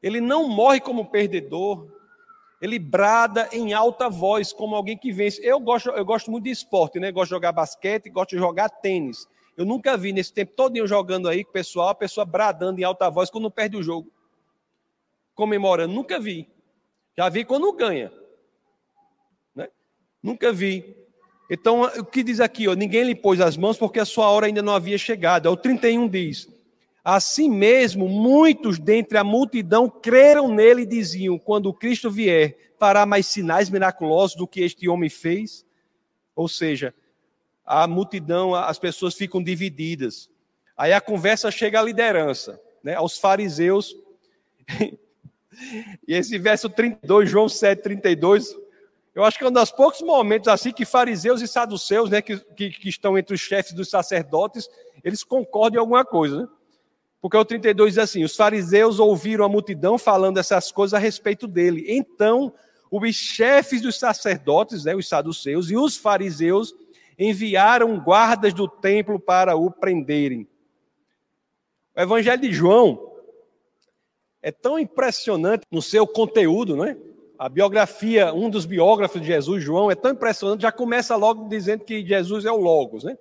Ele 0.00 0.20
não 0.20 0.48
morre 0.48 0.78
como 0.78 1.10
perdedor, 1.10 1.88
ele 2.62 2.78
brada 2.78 3.48
em 3.50 3.72
alta 3.72 4.08
voz 4.08 4.52
como 4.52 4.76
alguém 4.76 4.96
que 4.96 5.10
vence. 5.10 5.44
Eu 5.44 5.58
gosto, 5.58 5.88
eu 5.88 6.04
gosto 6.04 6.30
muito 6.30 6.44
de 6.44 6.50
esporte, 6.50 7.00
né? 7.00 7.10
Gosto 7.10 7.30
de 7.30 7.34
jogar 7.34 7.50
basquete, 7.50 8.08
gosto 8.10 8.30
de 8.30 8.38
jogar 8.38 8.68
tênis. 8.68 9.26
Eu 9.56 9.64
nunca 9.64 9.96
vi 9.96 10.12
nesse 10.12 10.32
tempo 10.32 10.52
todo 10.54 10.76
eu 10.76 10.86
jogando 10.86 11.28
aí, 11.28 11.44
pessoal, 11.44 11.88
a 11.88 11.94
pessoa 11.96 12.24
bradando 12.24 12.80
em 12.80 12.84
alta 12.84 13.10
voz 13.10 13.28
quando 13.28 13.50
perde 13.50 13.76
o 13.76 13.82
jogo. 13.82 14.08
Comemorando, 15.34 15.92
nunca 15.92 16.20
vi. 16.20 16.48
Já 17.18 17.28
vi 17.28 17.44
quando 17.44 17.72
ganha. 17.72 18.12
Nunca 20.26 20.52
vi. 20.52 20.96
Então, 21.48 21.82
o 21.82 22.04
que 22.04 22.24
diz 22.24 22.40
aqui? 22.40 22.66
Ó, 22.66 22.74
ninguém 22.74 23.04
lhe 23.04 23.14
pôs 23.14 23.40
as 23.40 23.56
mãos 23.56 23.78
porque 23.78 24.00
a 24.00 24.04
sua 24.04 24.28
hora 24.28 24.46
ainda 24.46 24.60
não 24.60 24.74
havia 24.74 24.98
chegado. 24.98 25.48
O 25.48 25.56
31 25.56 26.08
diz: 26.08 26.48
Assim 27.04 27.48
mesmo, 27.48 28.08
muitos 28.08 28.76
dentre 28.76 29.18
a 29.18 29.22
multidão 29.22 29.88
creram 29.88 30.52
nele 30.52 30.82
e 30.82 30.86
diziam: 30.86 31.38
quando 31.38 31.72
Cristo 31.72 32.10
vier, 32.10 32.56
fará 32.76 33.06
mais 33.06 33.26
sinais 33.26 33.70
miraculosos 33.70 34.36
do 34.36 34.48
que 34.48 34.62
este 34.62 34.88
homem 34.88 35.08
fez? 35.08 35.64
Ou 36.34 36.48
seja, 36.48 36.92
a 37.64 37.86
multidão, 37.86 38.52
as 38.52 38.80
pessoas 38.80 39.14
ficam 39.14 39.40
divididas. 39.40 40.28
Aí 40.76 40.92
a 40.92 41.00
conversa 41.00 41.52
chega 41.52 41.78
à 41.78 41.84
liderança, 41.84 42.60
né, 42.82 42.96
aos 42.96 43.16
fariseus. 43.16 43.94
e 46.08 46.14
esse 46.14 46.36
verso 46.36 46.68
32, 46.68 47.30
João 47.30 47.48
7, 47.48 47.80
32, 47.80 48.65
eu 49.16 49.24
acho 49.24 49.38
que 49.38 49.44
é 49.44 49.48
um 49.48 49.50
dos 49.50 49.70
poucos 49.70 50.02
momentos 50.02 50.46
assim 50.46 50.70
que 50.70 50.84
fariseus 50.84 51.40
e 51.40 51.48
saduceus, 51.48 52.10
né, 52.10 52.20
que, 52.20 52.38
que, 52.54 52.68
que 52.68 52.88
estão 52.90 53.16
entre 53.16 53.34
os 53.34 53.40
chefes 53.40 53.72
dos 53.72 53.88
sacerdotes, 53.88 54.68
eles 55.02 55.24
concordam 55.24 55.78
em 55.78 55.80
alguma 55.80 56.04
coisa, 56.04 56.42
né? 56.42 56.48
Porque 57.18 57.34
o 57.34 57.44
32 57.44 57.94
diz 57.94 57.98
assim: 57.98 58.24
os 58.24 58.36
fariseus 58.36 59.00
ouviram 59.00 59.42
a 59.42 59.48
multidão 59.48 59.96
falando 59.96 60.36
essas 60.36 60.70
coisas 60.70 60.92
a 60.92 60.98
respeito 60.98 61.48
dele. 61.48 61.86
Então, 61.88 62.52
os 62.90 63.16
chefes 63.16 63.80
dos 63.80 63.98
sacerdotes, 63.98 64.84
né, 64.84 64.94
os 64.94 65.08
saduceus, 65.08 65.70
e 65.70 65.78
os 65.78 65.96
fariseus 65.96 66.74
enviaram 67.18 67.98
guardas 67.98 68.52
do 68.52 68.68
templo 68.68 69.18
para 69.18 69.56
o 69.56 69.70
prenderem. 69.70 70.46
O 71.96 72.00
Evangelho 72.02 72.42
de 72.42 72.52
João 72.52 73.14
é 74.42 74.52
tão 74.52 74.78
impressionante 74.78 75.64
no 75.70 75.80
seu 75.80 76.06
conteúdo, 76.06 76.76
não 76.76 76.84
é? 76.84 76.98
A 77.38 77.48
biografia, 77.48 78.32
um 78.32 78.48
dos 78.48 78.64
biógrafos 78.64 79.20
de 79.20 79.26
Jesus, 79.26 79.62
João, 79.62 79.90
é 79.90 79.94
tão 79.94 80.12
impressionante, 80.12 80.62
já 80.62 80.72
começa 80.72 81.16
logo 81.16 81.48
dizendo 81.48 81.84
que 81.84 82.06
Jesus 82.06 82.44
é 82.44 82.50
o 82.50 82.56
Logos, 82.56 83.04
né? 83.04 83.16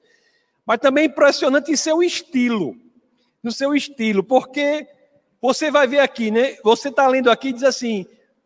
Mas 0.65 0.79
também 0.79 1.05
impressionante 1.05 1.71
em 1.71 1.75
seu 1.75 2.01
estilo 2.01 2.75
no 3.45 3.51
seu 3.51 3.75
estilo, 3.75 4.23
porque 4.23 4.87
você 5.39 5.69
vai 5.69 5.87
ver 5.87 5.99
aqui, 5.99 6.31
né? 6.31 6.57
Você 6.63 6.89
está 6.89 7.07
lendo 7.07 7.29
aqui 7.29 7.53
diz 7.53 7.61
assim: 7.61 8.03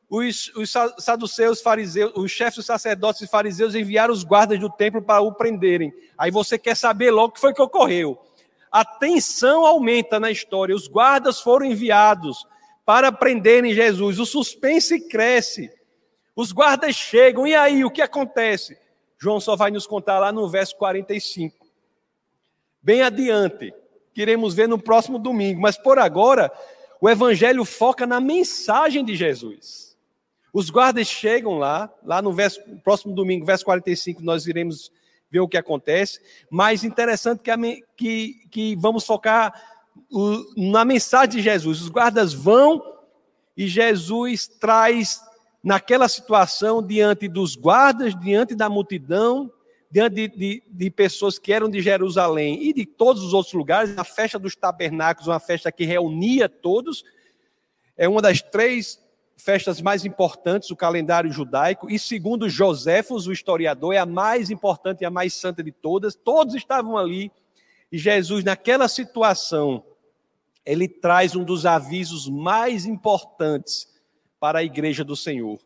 os, 0.10 0.52
os 0.58 0.74
saduceus, 0.98 1.62
fariseus, 1.62 2.12
os 2.18 2.30
chefes 2.30 2.56
dos 2.56 2.66
sacerdotes 2.66 3.22
e 3.22 3.28
fariseus 3.28 3.74
enviaram 3.76 4.14
os 4.14 4.26
guardas 4.26 4.60
do 4.60 4.70
templo 4.70 5.02
para 5.02 5.22
o 5.22 5.32
prenderem. 5.32 5.94
Aí 6.18 6.30
você 6.30 6.60
quer 6.60 6.76
saber 6.76 7.12
logo 7.12 7.30
o 7.30 7.32
que 7.32 7.40
foi 7.40 7.54
que 7.54 7.62
ocorreu. 7.62 8.20
A 8.70 8.84
tensão 8.84 9.66
aumenta 9.66 10.20
na 10.20 10.30
história. 10.30 10.76
Os 10.76 10.90
guardas 10.90 11.40
foram 11.40 11.66
enviados 11.66 12.46
para 12.90 13.12
prenderem 13.12 13.72
Jesus. 13.72 14.18
O 14.18 14.26
suspense 14.26 15.00
cresce. 15.02 15.72
Os 16.36 16.52
guardas 16.52 16.96
chegam. 16.96 17.46
E 17.46 17.54
aí, 17.54 17.86
o 17.86 17.92
que 17.92 18.02
acontece? 18.02 18.76
João 19.20 19.40
só 19.40 19.56
vai 19.56 19.70
nos 19.70 19.86
contar 19.86 20.18
lá 20.18 20.32
no 20.32 20.50
verso 20.50 20.76
45. 20.76 21.68
Bem 22.82 23.04
adiante. 23.04 23.72
que 24.12 24.24
iremos 24.24 24.56
ver 24.56 24.68
no 24.68 24.80
próximo 24.80 25.20
domingo. 25.20 25.62
Mas 25.62 25.78
por 25.78 26.00
agora, 26.00 26.52
o 27.00 27.08
evangelho 27.08 27.64
foca 27.64 28.08
na 28.08 28.20
mensagem 28.20 29.06
de 29.06 29.16
Jesus. 29.16 29.96
Os 30.52 30.72
guardas 30.72 31.06
chegam 31.06 31.60
lá, 31.60 31.94
lá 32.04 32.24
no 32.24 32.34
verso, 32.34 32.60
próximo 32.84 33.14
domingo, 33.14 33.46
verso 33.46 33.66
45, 33.66 34.24
nós 34.24 34.48
iremos 34.48 34.92
ver 35.30 35.42
o 35.42 35.48
que 35.48 35.58
acontece. 35.58 36.20
Mas 36.50 36.84
interessante 36.84 37.44
que, 37.44 37.52
a, 37.52 37.58
que, 37.96 38.48
que 38.50 38.76
vamos 38.78 39.06
focar 39.06 39.79
o, 40.12 40.44
na 40.58 40.84
mensagem 40.84 41.30
de 41.38 41.42
Jesus. 41.42 41.82
Os 41.82 41.90
guardas 41.90 42.34
vão 42.34 42.82
e 43.56 43.68
Jesus 43.68 44.48
traz 44.48 45.22
naquela 45.64 46.08
situação, 46.08 46.82
diante 46.82 47.28
dos 47.28 47.56
guardas, 47.56 48.18
diante 48.18 48.56
da 48.56 48.70
multidão, 48.70 49.52
diante 49.92 50.16
de, 50.16 50.28
de, 50.30 50.64
de, 50.70 50.90
pessoas 50.90 51.38
que 51.38 51.52
eram 51.52 51.70
de 51.70 51.82
Jerusalém 51.82 52.64
e 52.64 52.74
de 52.74 52.86
todos 52.86 53.24
os 53.24 53.34
outros 53.34 53.54
lugares, 53.54 53.98
a 53.98 54.04
festa 54.04 54.40
dos 54.40 54.56
tabernáculos, 54.56 55.28
uma 55.28 55.40
festa 55.40 55.72
que 55.72 55.84
reunia 55.84 56.48
todos, 56.48 57.04
é 57.98 58.08
uma 58.08 58.22
das 58.22 58.42
três 58.42 59.00
festas 59.36 59.82
mais 59.82 60.06
importantes 60.06 60.70
do 60.70 60.76
calendário 60.76 61.32
judaico, 61.32 61.90
e 61.90 61.98
segundo 61.98 62.50
Joséfos, 62.50 63.28
o 63.28 63.32
historiador, 63.32 63.94
é 63.94 63.98
a 63.98 64.06
mais 64.06 64.50
importante 64.50 65.02
e 65.02 65.06
a 65.06 65.10
mais 65.10 65.34
santa 65.34 65.64
de 65.64 65.72
todas, 65.72 66.16
todos 66.16 66.56
estavam 66.56 66.98
ali, 66.98 67.32
e 67.92 67.98
Jesus, 67.98 68.44
naquela 68.44 68.88
situação, 68.88 69.84
ele 70.66 70.88
traz 70.88 71.36
um 71.36 71.44
dos 71.44 71.66
avisos 71.66 72.28
mais 72.30 72.86
importantes 72.86 73.88
para 74.40 74.60
a 74.60 74.64
igreja 74.64 75.04
do 75.04 75.16
Senhor. 75.16 75.60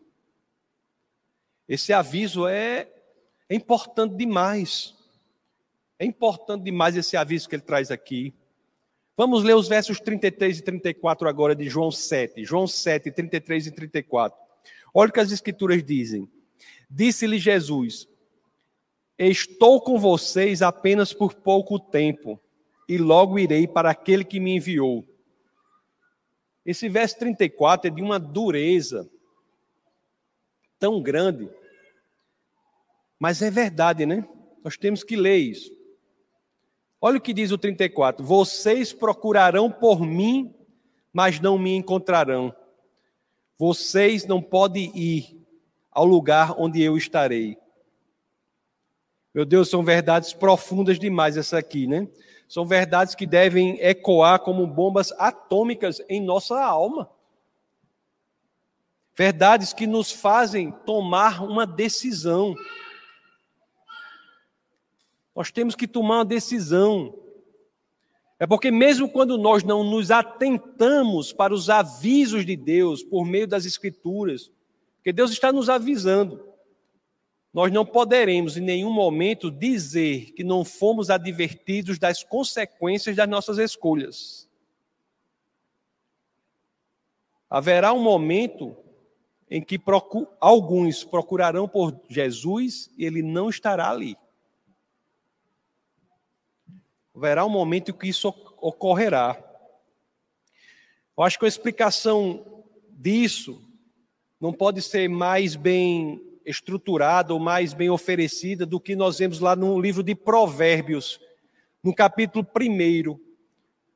Esse 1.68 1.92
aviso 1.92 2.48
é, 2.48 2.88
é 3.50 3.56
importante 3.56 4.16
demais. 4.16 4.96
É 6.00 6.06
importante 6.06 6.64
demais 6.64 6.96
esse 6.96 7.18
aviso 7.18 7.48
que 7.48 7.56
ele 7.56 7.62
traz 7.62 7.92
aqui. 7.92 8.34
Vamos 9.16 9.44
ler 9.44 9.56
os 9.56 9.68
versos 9.68 10.00
33 10.00 10.60
e 10.60 10.62
34 10.62 11.30
agora 11.30 11.56
de 11.56 11.70
João 11.70 11.92
7. 11.92 12.44
João 12.44 12.66
7, 12.66 13.12
33 13.12 13.68
e 13.68 13.72
34. 13.72 14.38
Olha 14.94 15.10
o 15.10 15.14
que 15.14 15.20
as 15.20 15.32
escrituras 15.32 15.84
dizem. 15.84 16.28
Disse-lhe 16.90 17.38
Jesus: 17.38 18.08
Estou 19.18 19.80
com 19.80 20.00
vocês 20.00 20.62
apenas 20.62 21.14
por 21.14 21.34
pouco 21.34 21.80
tempo, 21.80 22.40
e 22.88 22.98
logo 22.98 23.38
irei 23.38 23.68
para 23.68 23.92
aquele 23.92 24.24
que 24.24 24.40
me 24.40 24.56
enviou. 24.56 25.06
Esse 26.66 26.88
verso 26.88 27.20
34 27.20 27.90
é 27.90 27.94
de 27.94 28.02
uma 28.02 28.20
dureza 28.20 29.10
tão 30.80 31.02
grande. 31.02 31.50
Mas 33.20 33.42
é 33.42 33.50
verdade, 33.50 34.06
né? 34.06 34.28
Nós 34.64 34.78
temos 34.78 35.04
que 35.04 35.16
ler 35.16 35.38
isso. 35.38 35.72
Olha 37.00 37.18
o 37.18 37.22
que 37.22 37.34
diz 37.34 37.52
o 37.52 37.58
34: 37.58 38.26
Vocês 38.26 38.94
procurarão 38.94 39.70
por 39.70 40.02
mim, 40.02 40.54
mas 41.12 41.40
não 41.40 41.58
me 41.58 41.76
encontrarão. 41.76 42.56
Vocês 43.58 44.26
não 44.26 44.42
podem 44.42 44.92
ir 44.98 45.42
ao 45.92 46.06
lugar 46.06 46.56
onde 46.58 46.82
eu 46.82 46.98
estarei. 46.98 47.58
Meu 49.34 49.46
Deus, 49.46 49.68
são 49.68 49.84
verdades 49.84 50.32
profundas 50.32 51.00
demais 51.00 51.36
essa 51.38 51.58
aqui, 51.58 51.88
né? 51.88 52.08
São 52.48 52.68
verdades 52.68 53.16
que 53.16 53.26
devem 53.26 53.80
ecoar 53.80 54.40
como 54.40 54.68
bombas 54.68 55.12
atômicas 55.14 56.00
em 56.08 56.22
nossa 56.22 56.64
alma. 56.64 57.10
Verdades 59.16 59.74
que 59.74 59.88
nos 59.88 60.12
fazem 60.12 60.72
tomar 60.86 61.44
uma 61.44 61.66
decisão. 61.66 62.54
Nós 65.36 65.52
temos 65.52 65.74
que 65.74 65.88
tomar 65.88 66.18
uma 66.18 66.26
decisão. 66.26 67.18
É 68.40 68.46
porque, 68.46 68.70
mesmo 68.70 69.10
quando 69.10 69.36
nós 69.36 69.64
não 69.64 69.84
nos 69.84 70.12
atentamos 70.12 71.34
para 71.34 71.54
os 71.54 71.72
avisos 71.72 72.46
de 72.46 72.56
Deus 72.56 73.02
por 73.02 73.26
meio 73.26 73.48
das 73.48 73.66
Escrituras, 73.66 74.52
porque 74.98 75.12
Deus 75.12 75.32
está 75.32 75.52
nos 75.52 75.70
avisando, 75.70 76.53
nós 77.54 77.72
não 77.72 77.86
poderemos 77.86 78.58
em 78.58 78.62
nenhum 78.62 78.92
momento 78.92 79.52
dizer 79.52 80.32
que 80.32 80.44
não 80.44 80.66
fomos 80.66 81.12
advertidos 81.12 82.00
das 82.00 82.24
consequências 82.24 83.16
das 83.16 83.30
nossas 83.30 83.60
escolhas. 83.60 84.50
Haverá 87.48 87.94
um 87.94 88.02
momento 88.02 88.76
em 89.48 89.62
que 89.62 89.78
procu 89.78 90.28
alguns 90.42 91.04
procurarão 91.04 91.68
por 91.68 91.96
Jesus 92.10 92.90
e 92.98 93.06
ele 93.06 93.22
não 93.22 93.50
estará 93.50 93.92
ali. 93.92 94.18
Haverá 97.16 97.46
um 97.46 97.50
momento 97.50 97.92
em 97.92 97.94
que 97.94 98.08
isso 98.08 98.30
ocorrerá. 98.58 99.38
Eu 101.16 101.24
acho 101.24 101.38
que 101.38 101.46
a 101.46 101.48
explicação 101.48 102.64
disso 102.90 103.62
não 104.42 104.52
pode 104.52 104.82
ser 104.82 105.08
mais 105.08 105.56
bem 105.56 106.33
estruturada 106.46 107.34
ou 107.34 107.40
mais 107.40 107.74
bem 107.74 107.90
oferecida 107.90 108.66
do 108.66 108.80
que 108.80 108.96
nós 108.96 109.20
vemos 109.20 109.40
lá 109.40 109.56
no 109.56 109.80
livro 109.80 110.04
de 110.04 110.16
Provérbios, 110.16 111.20
no 111.84 111.94
capítulo 111.94 112.46
1. 112.46 113.20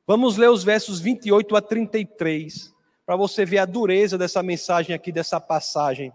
Vamos 0.06 0.38
ler 0.38 0.50
os 0.50 0.64
versos 0.64 1.00
28 1.00 1.56
a 1.56 1.62
33, 1.62 2.74
para 3.06 3.16
você 3.16 3.46
ver 3.46 3.60
a 3.60 3.66
dureza 3.66 4.18
dessa 4.18 4.42
mensagem 4.42 4.96
aqui, 4.96 5.12
dessa 5.12 5.40
passagem. 5.40 6.14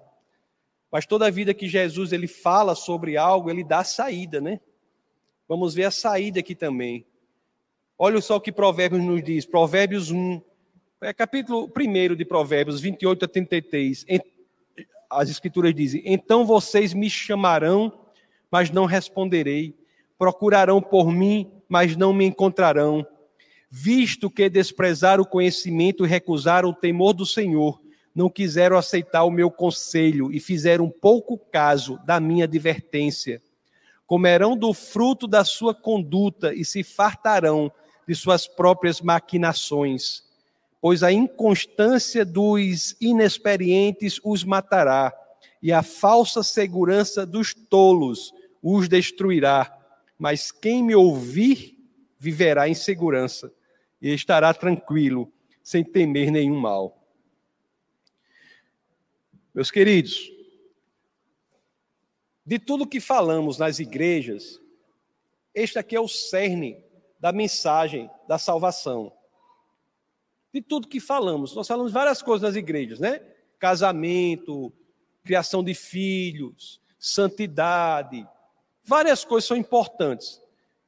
Mas 0.91 1.07
toda 1.07 1.27
a 1.27 1.31
vida 1.31 1.55
que 1.55 1.69
Jesus 1.69 2.13
ele 2.13 2.27
fala 2.27 2.75
sobre 2.75 3.17
algo, 3.17 3.51
ele 3.51 3.65
dá 3.65 3.79
a 3.79 3.85
saída, 3.85 4.41
né? 4.41 4.61
Vamos 5.49 5.75
ver 5.75 5.85
a 5.85 5.91
saída 5.91 6.41
aqui 6.41 6.55
também. 6.55 7.07
Olha 7.99 8.21
só 8.21 8.37
o 8.37 8.41
que 8.41 8.51
Provérbios 8.53 9.03
nos 9.03 9.23
diz. 9.23 9.47
Provérbios 9.47 10.11
1, 10.11 10.41
é 11.03 11.13
capítulo 11.13 11.71
1 11.77 12.17
de 12.17 12.25
Provérbios, 12.25 12.81
28 12.81 13.25
a 13.25 13.29
33 13.29 14.05
as 15.13 15.31
Escrituras 15.31 15.75
dizem: 15.75 16.03
Então 16.05 16.45
vocês 16.45 16.95
me 16.95 17.09
chamarão, 17.09 17.93
mas 18.51 18.71
não 18.71 18.85
responderei, 18.85 19.75
procurarão 20.19 20.81
por 20.81 21.11
mim, 21.11 21.51
mas 21.69 21.97
não 21.97 22.13
me 22.13 22.25
encontrarão. 22.25 23.07
Visto 23.71 24.31
que 24.31 24.49
desprezaram 24.49 25.23
o 25.23 25.27
conhecimento 25.27 26.05
e 26.05 26.09
recusaram 26.09 26.69
o 26.69 26.75
temor 26.75 27.15
do 27.15 27.25
Senhor, 27.25 27.81
não 28.15 28.29
quiseram 28.29 28.77
aceitar 28.77 29.25
o 29.25 29.31
meu 29.31 29.51
conselho 29.51 30.31
e 30.31 30.39
fizeram 30.39 30.91
pouco 30.91 31.39
caso 31.39 31.99
da 32.05 32.21
minha 32.21 32.45
advertência. 32.45 33.41
Comerão 34.07 34.57
do 34.57 34.75
fruto 34.75 35.27
da 35.27 35.45
sua 35.45 35.75
conduta 35.75 36.53
e 36.53 36.65
se 36.65 36.83
fartarão 36.83 37.73
de 38.07 38.15
suas 38.15 38.47
próprias 38.47 39.01
maquinações 39.01 40.32
pois 40.83 41.05
a 41.05 41.13
inconstância 41.13 42.25
dos 42.25 42.97
inexperientes 43.01 44.21
os 44.25 44.43
matará, 44.43 45.17
e 45.63 45.73
a 45.73 45.81
falsa 45.81 46.43
segurança 46.43 47.25
dos 47.25 47.55
tolos 47.55 48.35
os 48.61 48.89
destruirá. 48.89 49.79
Mas 50.19 50.51
quem 50.51 50.83
me 50.83 50.93
ouvir 50.93 51.79
viverá 52.19 52.69
em 52.69 52.75
segurança 52.75 53.55
e 54.01 54.13
estará 54.13 54.53
tranquilo, 54.53 55.33
sem 55.63 55.85
temer 55.85 56.33
nenhum 56.33 56.59
mal. 56.59 57.01
Meus 59.55 59.71
queridos, 59.71 60.33
de 62.45 62.59
tudo 62.59 62.89
que 62.89 62.99
falamos 62.99 63.57
nas 63.57 63.79
igrejas, 63.79 64.61
este 65.55 65.79
aqui 65.79 65.95
é 65.95 66.01
o 66.01 66.09
cerne 66.09 66.85
da 67.21 67.31
mensagem 67.31 68.11
da 68.27 68.37
salvação 68.37 69.13
de 70.53 70.61
tudo 70.61 70.89
que 70.89 71.01
falamos. 71.01 71.55
Nós 71.55 71.67
falamos 71.67 71.93
várias 71.93 72.21
coisas 72.21 72.43
nas 72.43 72.57
igrejas, 72.57 73.01
né? 73.01 73.21
Casamento, 73.59 74.73
criação 75.25 75.65
de 75.65 75.75
filhos, 75.75 76.81
santidade. 76.99 78.27
Várias 78.85 79.25
coisas 79.25 79.49
são 79.49 79.57
importantes. 79.57 80.41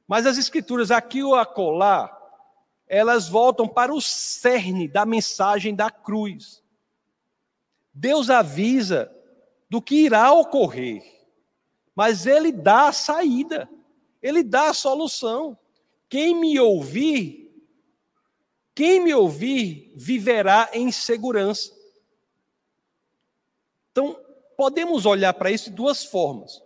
Mas 0.07 0.25
as 0.25 0.37
escrituras 0.37 0.91
aqui 0.91 1.23
ou 1.23 1.35
acolá, 1.35 2.15
elas 2.87 3.27
voltam 3.27 3.67
para 3.67 3.93
o 3.93 3.99
cerne 3.99 4.87
da 4.87 5.05
mensagem 5.05 5.73
da 5.73 5.89
cruz. 5.89 6.63
Deus 7.91 8.29
avisa 8.29 9.11
do 9.69 9.81
que 9.81 10.05
irá 10.05 10.31
ocorrer, 10.31 11.01
mas 11.95 12.27
ele 12.27 12.51
dá 12.51 12.89
a 12.89 12.93
saída, 12.93 13.67
ele 14.21 14.43
dá 14.43 14.69
a 14.69 14.73
solução. 14.73 15.57
Quem 16.07 16.35
me 16.35 16.59
ouvir 16.59 17.44
quem 18.75 18.99
me 18.99 19.13
ouvir 19.13 19.93
viverá 19.95 20.69
em 20.73 20.91
segurança. 20.91 21.71
Então, 23.91 24.19
podemos 24.57 25.05
olhar 25.05 25.33
para 25.33 25.49
isso 25.49 25.69
de 25.69 25.75
duas 25.77 26.03
formas. 26.03 26.61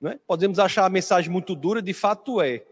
Né? 0.00 0.18
Podemos 0.26 0.58
achar 0.58 0.86
a 0.86 0.90
mensagem 0.90 1.30
muito 1.30 1.54
dura, 1.54 1.82
de 1.82 1.92
fato 1.92 2.40
é. 2.40 2.64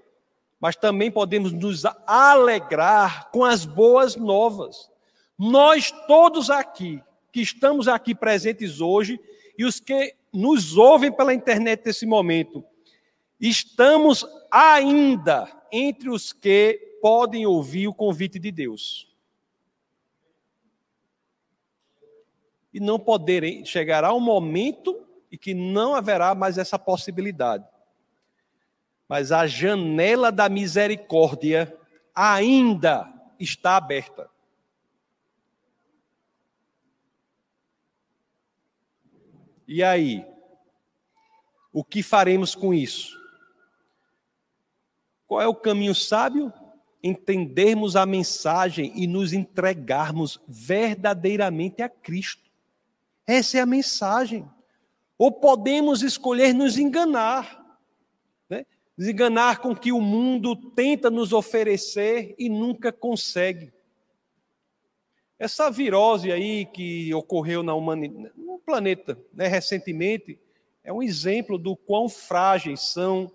Mas 0.59 0.75
também 0.75 1.11
podemos 1.11 1.53
nos 1.53 1.85
alegrar 2.07 3.31
com 3.31 3.45
as 3.45 3.67
boas 3.67 4.17
novas. 4.17 4.91
Nós 5.39 5.93
todos 6.07 6.49
aqui, 6.49 7.03
que 7.31 7.43
estamos 7.43 7.87
aqui 7.87 8.15
presentes 8.15 8.81
hoje, 8.81 9.21
e 9.59 9.67
os 9.67 9.79
que 9.79 10.15
nos 10.33 10.79
ouvem 10.79 11.13
pela 11.13 11.35
internet 11.35 11.83
nesse 11.85 12.07
momento, 12.07 12.65
estamos 13.39 14.27
ainda 14.51 15.47
entre 15.71 16.09
os 16.09 16.33
que 16.33 16.88
podem 17.01 17.47
ouvir 17.47 17.89
o 17.89 17.95
convite 17.95 18.39
de 18.39 18.51
Deus. 18.51 19.09
E 22.73 22.81
não 22.81 22.99
poderem, 22.99 23.65
chegará 23.65 24.13
um 24.13 24.21
momento 24.21 25.07
e 25.31 25.39
que 25.39 25.55
não 25.55 25.95
haverá 25.95 26.35
mais 26.35 26.59
essa 26.59 26.79
possibilidade. 26.79 27.67
Mas 29.09 29.33
a 29.33 29.47
janela 29.47 30.31
da 30.31 30.49
misericórdia 30.49 31.75
ainda 32.15 33.11
está 33.39 33.77
aberta. 33.77 34.31
E 39.67 39.83
aí? 39.83 40.27
O 41.73 41.85
que 41.85 42.03
faremos 42.03 42.55
com 42.55 42.73
isso? 42.73 43.19
Qual 45.27 45.43
é 45.43 45.47
o 45.47 45.55
caminho 45.55 45.95
sábio? 45.95 46.53
Entendermos 47.03 47.97
a 47.97 48.05
mensagem 48.05 48.93
e 48.95 49.07
nos 49.07 49.33
entregarmos 49.33 50.41
verdadeiramente 50.49 51.83
a 51.83 51.89
Cristo. 51.89 52.51
Essa 53.27 53.59
é 53.59 53.61
a 53.61 53.67
mensagem. 53.67 54.49
Ou 55.17 55.33
podemos 55.33 56.03
escolher 56.03 56.53
nos 56.53 56.79
enganar, 56.79 57.79
né? 58.49 58.65
nos 58.97 59.09
enganar 59.09 59.61
com 59.61 59.71
o 59.71 59.77
que 59.77 59.93
o 59.93 60.01
mundo 60.01 60.55
tenta 60.57 61.11
nos 61.11 61.33
oferecer 61.33 62.35
e 62.39 62.49
nunca 62.49 62.93
consegue. 62.93 63.73
Essa 65.39 65.71
virose 65.71 66.33
aí 66.33 66.67
que 66.67 67.15
ocorreu 67.15 67.63
na 67.63 67.75
humanidade, 67.75 68.33
no 68.37 68.59
planeta, 68.59 69.17
né, 69.33 69.47
recentemente, 69.47 70.39
é 70.83 70.93
um 70.93 71.03
exemplo 71.03 71.57
do 71.57 71.77
quão 71.77 72.09
frágeis 72.09 72.81
são 72.93 73.31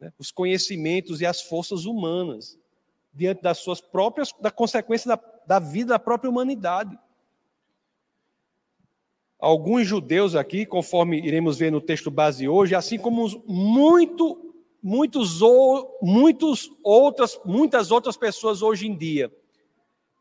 né, 0.00 0.12
os 0.18 0.32
conhecimentos 0.32 1.20
e 1.20 1.26
as 1.26 1.40
forças 1.40 1.84
humanas 1.84 2.59
diante 3.12 3.42
das 3.42 3.58
suas 3.58 3.80
próprias, 3.80 4.32
da 4.40 4.50
consequência 4.50 5.08
da, 5.08 5.20
da 5.46 5.58
vida 5.58 5.90
da 5.90 5.98
própria 5.98 6.30
humanidade. 6.30 6.98
Alguns 9.38 9.86
judeus 9.86 10.34
aqui, 10.34 10.66
conforme 10.66 11.18
iremos 11.18 11.58
ver 11.58 11.72
no 11.72 11.80
texto 11.80 12.10
base 12.10 12.46
hoje, 12.46 12.74
assim 12.74 12.98
como 12.98 13.26
muito, 13.46 14.54
muitos, 14.82 15.40
muitos 16.02 16.70
outras, 16.82 17.40
muitas 17.44 17.90
outras 17.90 18.16
pessoas 18.16 18.60
hoje 18.60 18.86
em 18.86 18.94
dia, 18.94 19.32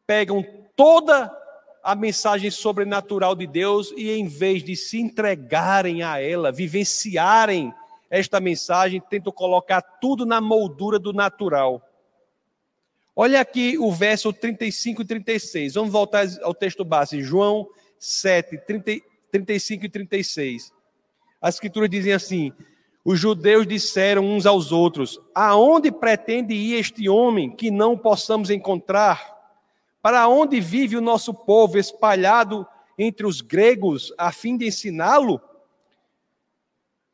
pegam 0.07 0.43
toda 0.75 1.35
a 1.83 1.95
mensagem 1.95 2.49
sobrenatural 2.49 3.35
de 3.35 3.45
Deus 3.45 3.93
e, 3.95 4.11
em 4.11 4.25
vez 4.25 4.63
de 4.63 4.75
se 4.75 4.99
entregarem 4.99 6.01
a 6.01 6.21
ela, 6.21 6.51
vivenciarem 6.51 7.73
esta 8.09 8.39
mensagem, 8.39 9.01
tentam 9.01 9.31
colocar 9.31 9.81
tudo 9.81 10.25
na 10.25 10.41
moldura 10.41 10.97
do 10.97 11.13
natural. 11.13 11.88
Olha 13.21 13.41
aqui 13.41 13.77
o 13.77 13.91
verso 13.91 14.31
35 14.31 15.01
e 15.01 15.05
36. 15.05 15.73
Vamos 15.73 15.91
voltar 15.91 16.25
ao 16.41 16.53
texto 16.53 16.85
base, 16.85 17.21
João 17.21 17.67
7, 17.99 18.57
30, 18.59 19.05
35 19.29 19.85
e 19.85 19.89
36. 19.89 20.73
As 21.41 21.55
escrituras 21.55 21.89
dizem 21.89 22.13
assim: 22.13 22.53
Os 23.03 23.19
judeus 23.19 23.67
disseram 23.67 24.23
uns 24.23 24.45
aos 24.45 24.71
outros: 24.71 25.19
Aonde 25.35 25.91
pretende 25.91 26.53
ir 26.53 26.75
este 26.75 27.09
homem 27.09 27.53
que 27.53 27.69
não 27.69 27.97
possamos 27.97 28.49
encontrar? 28.49 29.37
Para 30.01 30.25
onde 30.29 30.61
vive 30.61 30.95
o 30.95 31.01
nosso 31.01 31.33
povo 31.33 31.77
espalhado 31.77 32.65
entre 32.97 33.27
os 33.27 33.41
gregos 33.41 34.13
a 34.17 34.31
fim 34.31 34.55
de 34.55 34.65
ensiná-lo? 34.65 35.41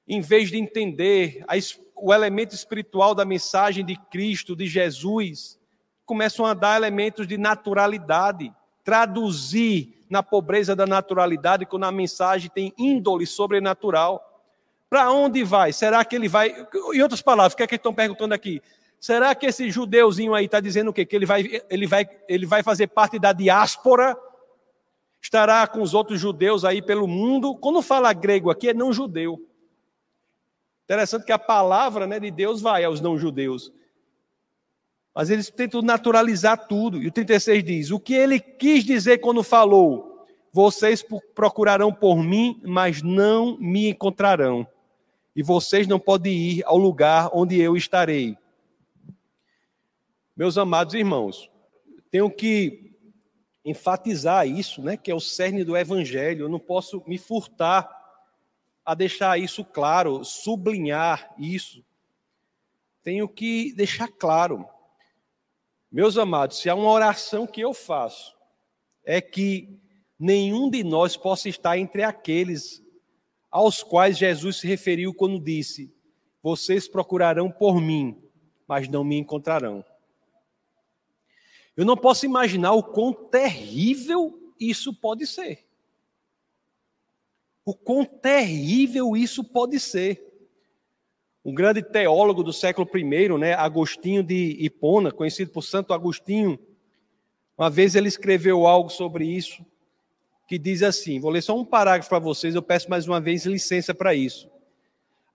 Em 0.07 0.21
vez 0.21 0.51
de 0.51 0.57
entender 0.59 1.43
a, 1.47 1.55
o 1.95 2.13
elemento 2.13 2.53
espiritual 2.53 3.15
da 3.15 3.25
mensagem 3.25 3.83
de 3.83 3.95
Cristo, 4.11 4.55
de 4.55 4.67
Jesus, 4.67 5.57
começam 6.05 6.45
a 6.45 6.53
dar 6.53 6.77
elementos 6.77 7.27
de 7.27 7.37
naturalidade, 7.37 8.53
traduzir 8.83 10.05
na 10.09 10.21
pobreza 10.21 10.75
da 10.75 10.85
naturalidade, 10.85 11.65
quando 11.65 11.85
a 11.85 11.91
mensagem 11.91 12.49
tem 12.53 12.73
índole 12.77 13.25
sobrenatural. 13.25 14.21
Para 14.89 15.11
onde 15.11 15.43
vai? 15.43 15.73
Será 15.73 16.05
que 16.05 16.15
ele 16.15 16.27
vai. 16.27 16.53
Em 16.93 17.01
outras 17.01 17.21
palavras, 17.21 17.53
o 17.53 17.57
que 17.57 17.63
é 17.63 17.67
que 17.67 17.75
estão 17.75 17.93
perguntando 17.93 18.33
aqui? 18.33 18.61
Será 18.99 19.35
que 19.35 19.47
esse 19.47 19.69
judeuzinho 19.69 20.33
aí 20.33 20.45
está 20.45 20.59
dizendo 20.59 20.89
o 20.89 20.93
quê? 20.93 21.05
Que 21.05 21.15
ele 21.15 21.25
vai, 21.25 21.61
ele, 21.69 21.87
vai, 21.87 22.07
ele 22.27 22.45
vai 22.45 22.63
fazer 22.63 22.87
parte 22.87 23.19
da 23.19 23.33
diáspora? 23.33 24.17
Estará 25.21 25.65
com 25.67 25.81
os 25.81 25.93
outros 25.93 26.19
judeus 26.19 26.63
aí 26.63 26.81
pelo 26.81 27.07
mundo? 27.07 27.55
Quando 27.55 27.81
fala 27.81 28.13
grego 28.13 28.49
aqui, 28.49 28.69
é 28.69 28.73
não 28.73 28.93
judeu. 28.93 29.39
Interessante 30.83 31.25
que 31.25 31.31
a 31.31 31.39
palavra 31.39 32.05
né, 32.05 32.19
de 32.19 32.29
Deus 32.29 32.61
vai 32.61 32.83
aos 32.83 33.01
não 33.01 33.17
judeus. 33.17 33.73
Mas 35.15 35.29
eles 35.29 35.49
tentam 35.49 35.81
naturalizar 35.81 36.67
tudo. 36.67 37.01
E 37.01 37.07
o 37.07 37.11
36 37.11 37.63
diz: 37.63 37.91
O 37.91 37.99
que 37.99 38.13
ele 38.13 38.37
quis 38.37 38.83
dizer 38.83 39.19
quando 39.19 39.41
falou? 39.41 40.27
Vocês 40.51 41.03
procurarão 41.33 41.93
por 41.93 42.21
mim, 42.21 42.61
mas 42.65 43.01
não 43.01 43.57
me 43.57 43.89
encontrarão. 43.89 44.67
E 45.33 45.41
vocês 45.41 45.87
não 45.87 45.99
podem 45.99 46.33
ir 46.33 46.63
ao 46.65 46.77
lugar 46.77 47.29
onde 47.33 47.59
eu 47.59 47.75
estarei. 47.75 48.37
Meus 50.35 50.57
amados 50.57 50.93
irmãos, 50.93 51.49
tenho 52.11 52.29
que 52.29 52.93
enfatizar 53.63 54.47
isso, 54.47 54.81
né, 54.81 54.95
que 54.95 55.09
é 55.09 55.15
o 55.15 55.19
cerne 55.19 55.63
do 55.63 55.75
evangelho. 55.75 56.45
Eu 56.45 56.49
não 56.49 56.59
posso 56.59 57.01
me 57.07 57.17
furtar 57.17 57.89
a 58.85 58.93
deixar 58.93 59.39
isso 59.39 59.63
claro, 59.63 60.23
sublinhar 60.23 61.33
isso. 61.37 61.83
Tenho 63.01 63.27
que 63.27 63.73
deixar 63.73 64.07
claro. 64.07 64.65
Meus 65.95 66.17
amados, 66.17 66.57
se 66.57 66.69
há 66.69 66.75
uma 66.75 66.91
oração 66.91 67.47
que 67.47 67.61
eu 67.61 67.73
faço, 67.73 68.35
é 69.05 69.21
que 69.21 69.79
nenhum 70.19 70.69
de 70.69 70.83
nós 70.83 71.15
possa 71.15 71.47
estar 71.47 71.77
entre 71.77 72.03
aqueles 72.03 72.83
aos 73.49 73.81
quais 73.81 74.17
Jesus 74.17 74.57
se 74.57 74.67
referiu 74.67 75.13
quando 75.13 75.39
disse: 75.39 75.95
Vocês 76.43 76.85
procurarão 76.85 77.49
por 77.49 77.79
mim, 77.79 78.21
mas 78.67 78.89
não 78.89 79.05
me 79.05 79.15
encontrarão. 79.15 79.85
Eu 81.77 81.85
não 81.85 81.95
posso 81.95 82.25
imaginar 82.25 82.73
o 82.73 82.83
quão 82.83 83.13
terrível 83.13 84.53
isso 84.59 84.93
pode 84.93 85.25
ser. 85.25 85.65
O 87.63 87.73
quão 87.73 88.03
terrível 88.03 89.15
isso 89.15 89.45
pode 89.45 89.79
ser. 89.79 90.34
Um 91.45 91.53
grande 91.53 91.83
teólogo 91.83 92.41
do 92.41 92.51
século 92.51 92.89
I, 92.97 93.29
né, 93.37 93.53
Agostinho 93.53 94.23
de 94.23 94.57
Hipona, 94.59 95.11
conhecido 95.11 95.51
por 95.51 95.61
Santo 95.61 95.93
Agostinho, 95.93 96.57
uma 97.55 97.69
vez 97.69 97.93
ele 97.93 98.07
escreveu 98.07 98.65
algo 98.65 98.89
sobre 98.89 99.25
isso, 99.27 99.63
que 100.47 100.57
diz 100.57 100.81
assim: 100.81 101.19
vou 101.19 101.29
ler 101.29 101.43
só 101.43 101.55
um 101.55 101.63
parágrafo 101.63 102.09
para 102.09 102.17
vocês, 102.17 102.55
eu 102.55 102.63
peço 102.63 102.89
mais 102.89 103.07
uma 103.07 103.21
vez 103.21 103.45
licença 103.45 103.93
para 103.93 104.15
isso. 104.15 104.49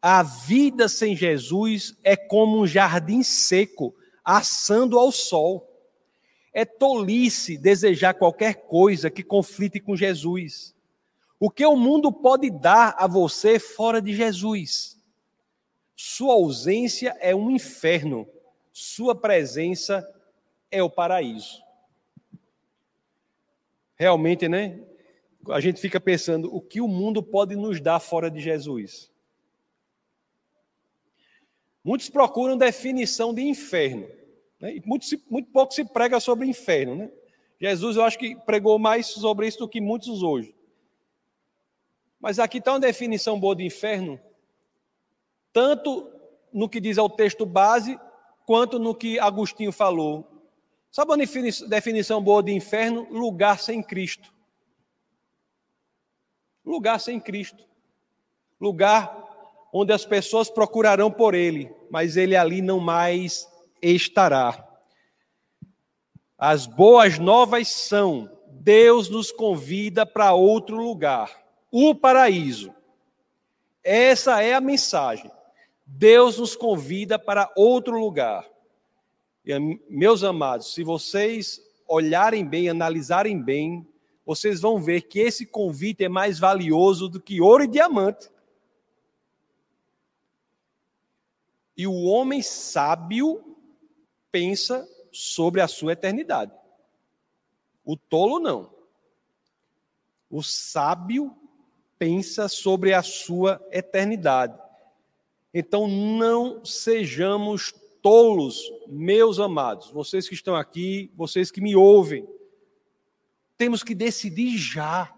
A 0.03 0.25
vida 0.25 0.89
sem 0.89 1.15
Jesus 1.15 1.95
é 2.03 2.17
como 2.17 2.59
um 2.59 2.67
jardim 2.67 3.23
seco, 3.23 3.95
assando 4.25 4.99
ao 4.99 5.13
sol. 5.13 5.69
É 6.53 6.65
tolice 6.65 7.57
desejar 7.57 8.15
qualquer 8.15 8.67
coisa 8.67 9.11
que 9.11 9.23
conflite 9.23 9.79
com 9.79 9.95
Jesus. 9.95 10.75
O 11.39 11.49
que 11.49 11.65
o 11.65 11.77
mundo 11.77 12.11
pode 12.11 12.51
dar 12.51 12.97
a 12.99 13.07
você 13.07 13.61
fora 13.61 14.03
de 14.03 14.13
Jesus? 14.13 15.00
Sua 16.21 16.35
ausência 16.35 17.17
é 17.19 17.35
um 17.35 17.51
inferno, 17.51 18.29
sua 18.75 19.15
presença 19.15 20.07
é 20.71 20.83
o 20.83 20.91
paraíso. 20.91 21.63
Realmente, 23.97 24.47
né? 24.47 24.85
A 25.49 25.61
gente 25.61 25.81
fica 25.81 25.99
pensando 25.99 26.55
o 26.55 26.61
que 26.61 26.79
o 26.79 26.87
mundo 26.87 27.23
pode 27.23 27.57
nos 27.57 27.81
dar 27.81 28.01
fora 28.01 28.31
de 28.31 28.39
Jesus. 28.39 29.11
Muitos 31.83 32.11
procuram 32.11 32.55
definição 32.55 33.33
de 33.33 33.41
inferno. 33.41 34.07
Né? 34.61 34.77
E 34.77 34.83
muito, 34.85 35.07
muito 35.31 35.51
pouco 35.51 35.73
se 35.73 35.87
prega 35.87 36.21
sobre 36.21 36.47
inferno. 36.47 36.97
Né? 36.97 37.11
Jesus, 37.59 37.97
eu 37.97 38.05
acho 38.05 38.19
que 38.19 38.37
pregou 38.37 38.79
mais 38.79 39.07
sobre 39.07 39.49
isso 39.49 39.61
do 39.61 39.69
que 39.71 39.81
muitos 39.81 40.23
hoje. 40.23 40.55
Mas 42.21 42.39
aqui 42.39 42.59
está 42.59 42.73
uma 42.73 42.81
definição 42.81 43.41
boa 43.41 43.57
de 43.57 43.65
inferno, 43.65 44.21
tanto 45.53 46.11
no 46.53 46.69
que 46.69 46.81
diz 46.81 46.99
ao 46.99 47.09
texto 47.09 47.47
base, 47.47 47.99
quanto 48.47 48.79
no 48.79 48.95
que 48.95 49.19
Agostinho 49.19 49.73
falou. 49.73 50.27
Sabe 50.91 51.13
uma 51.13 51.19
definição 51.69 52.23
boa 52.23 52.43
de 52.43 52.53
inferno? 52.53 53.07
Lugar 53.11 53.61
sem 53.61 53.83
Cristo. 53.83 54.33
Lugar 56.65 56.99
sem 56.99 57.21
Cristo. 57.21 57.65
Lugar 58.61 59.29
onde 59.73 59.93
as 59.93 60.05
pessoas 60.05 60.51
procurarão 60.51 61.11
por 61.11 61.35
Ele, 61.35 61.73
mas 61.91 62.17
Ele 62.17 62.37
ali 62.37 62.61
não 62.61 62.81
mais 62.81 63.49
estará. 63.81 64.67
As 66.37 66.67
boas 66.67 67.19
novas 67.19 67.69
são: 67.69 68.31
Deus 68.49 69.09
nos 69.09 69.31
convida 69.31 70.05
para 70.05 70.33
outro 70.33 70.77
lugar, 70.77 71.31
o 71.71 71.95
paraíso. 71.95 72.75
Essa 73.83 74.43
é 74.43 74.55
a 74.55 74.61
mensagem. 74.61 75.31
Deus 75.93 76.39
nos 76.39 76.55
convida 76.55 77.19
para 77.19 77.53
outro 77.57 77.99
lugar. 77.99 78.49
E, 79.45 79.59
meus 79.89 80.23
amados, 80.23 80.73
se 80.73 80.85
vocês 80.85 81.61
olharem 81.87 82.47
bem, 82.47 82.69
analisarem 82.69 83.43
bem, 83.43 83.87
vocês 84.25 84.61
vão 84.61 84.81
ver 84.81 85.03
que 85.03 85.19
esse 85.19 85.45
convite 85.45 86.05
é 86.05 86.09
mais 86.09 86.39
valioso 86.39 87.09
do 87.09 87.21
que 87.21 87.41
ouro 87.41 87.65
e 87.65 87.69
diamante. 87.69 88.31
E 91.77 91.87
o 91.87 92.05
homem 92.05 92.41
sábio 92.41 93.57
pensa 94.31 94.89
sobre 95.11 95.61
a 95.61 95.67
sua 95.67 95.93
eternidade. 95.93 96.53
O 97.85 97.97
tolo 97.97 98.39
não. 98.39 98.73
O 100.31 100.43
sábio 100.43 101.37
pensa 101.99 102.49
sobre 102.49 102.95
a 102.95 103.03
sua 103.03 103.61
eternidade. 103.73 104.70
Então 105.53 105.89
não 105.89 106.65
sejamos 106.65 107.75
tolos, 108.01 108.61
meus 108.87 109.39
amados, 109.39 109.91
vocês 109.91 110.29
que 110.29 110.35
estão 110.35 110.55
aqui, 110.55 111.11
vocês 111.15 111.51
que 111.51 111.61
me 111.61 111.77
ouvem. 111.77 112.27
Temos 113.57 113.83
que 113.83 113.95
decidir 113.95 114.57
já. 114.57 115.15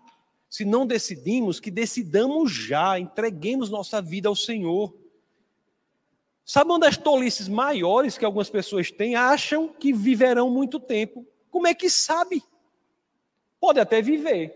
Se 0.49 0.64
não 0.64 0.87
decidimos, 0.87 1.61
que 1.61 1.70
decidamos 1.70 2.53
já, 2.53 2.99
entreguemos 2.99 3.70
nossa 3.70 4.03
vida 4.03 4.28
ao 4.28 4.37
Senhor. 4.37 4.93
Sabe 6.45 6.70
uma 6.70 6.78
das 6.78 6.97
tolices 6.97 7.49
maiores 7.49 8.18
que 8.18 8.24
algumas 8.24 8.51
pessoas 8.51 8.91
têm? 8.91 9.14
Acham 9.14 9.68
que 9.68 9.93
viverão 9.93 10.51
muito 10.51 10.80
tempo. 10.80 11.26
Como 11.51 11.66
é 11.66 11.74
que 11.74 11.89
sabe? 11.89 12.43
Pode 13.61 13.78
até 13.78 14.03
viver. 14.03 14.53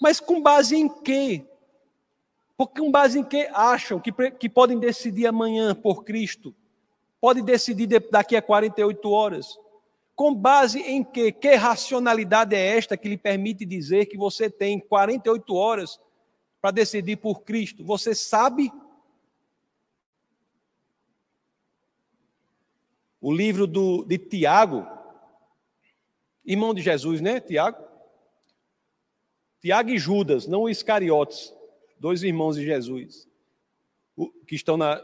Mas 0.00 0.20
com 0.20 0.40
base 0.40 0.76
em 0.76 0.88
quê? 0.88 1.44
Porque 2.56 2.80
com 2.80 2.90
base 2.90 3.18
em 3.18 3.24
quê 3.24 3.48
acham 3.52 4.00
que, 4.00 4.10
que 4.30 4.48
podem 4.48 4.78
decidir 4.78 5.26
amanhã 5.26 5.74
por 5.74 6.04
Cristo? 6.04 6.54
Pode 7.20 7.42
decidir 7.42 7.86
daqui 8.10 8.34
a 8.34 8.42
48 8.42 9.10
horas. 9.10 9.58
Com 10.14 10.34
base 10.34 10.80
em 10.80 11.04
quê? 11.04 11.30
Que 11.30 11.54
racionalidade 11.54 12.56
é 12.56 12.76
esta 12.76 12.96
que 12.96 13.08
lhe 13.08 13.18
permite 13.18 13.66
dizer 13.66 14.06
que 14.06 14.16
você 14.16 14.48
tem 14.48 14.80
48 14.80 15.54
horas 15.54 16.00
para 16.60 16.70
decidir 16.70 17.16
por 17.16 17.42
Cristo? 17.42 17.84
Você 17.84 18.14
sabe? 18.14 18.72
O 23.20 23.32
livro 23.32 23.66
do, 23.66 24.04
de 24.04 24.16
Tiago, 24.16 24.86
irmão 26.44 26.72
de 26.72 26.80
Jesus, 26.80 27.20
né? 27.20 27.40
Tiago? 27.40 27.84
Tiago 29.60 29.90
e 29.90 29.98
Judas, 29.98 30.46
não 30.46 30.62
os 30.62 30.70
Iscariotes, 30.70 31.55
dois 31.98 32.22
irmãos 32.22 32.56
de 32.56 32.64
Jesus, 32.64 33.28
que 34.46 34.54
estão 34.54 34.76
na, 34.76 35.00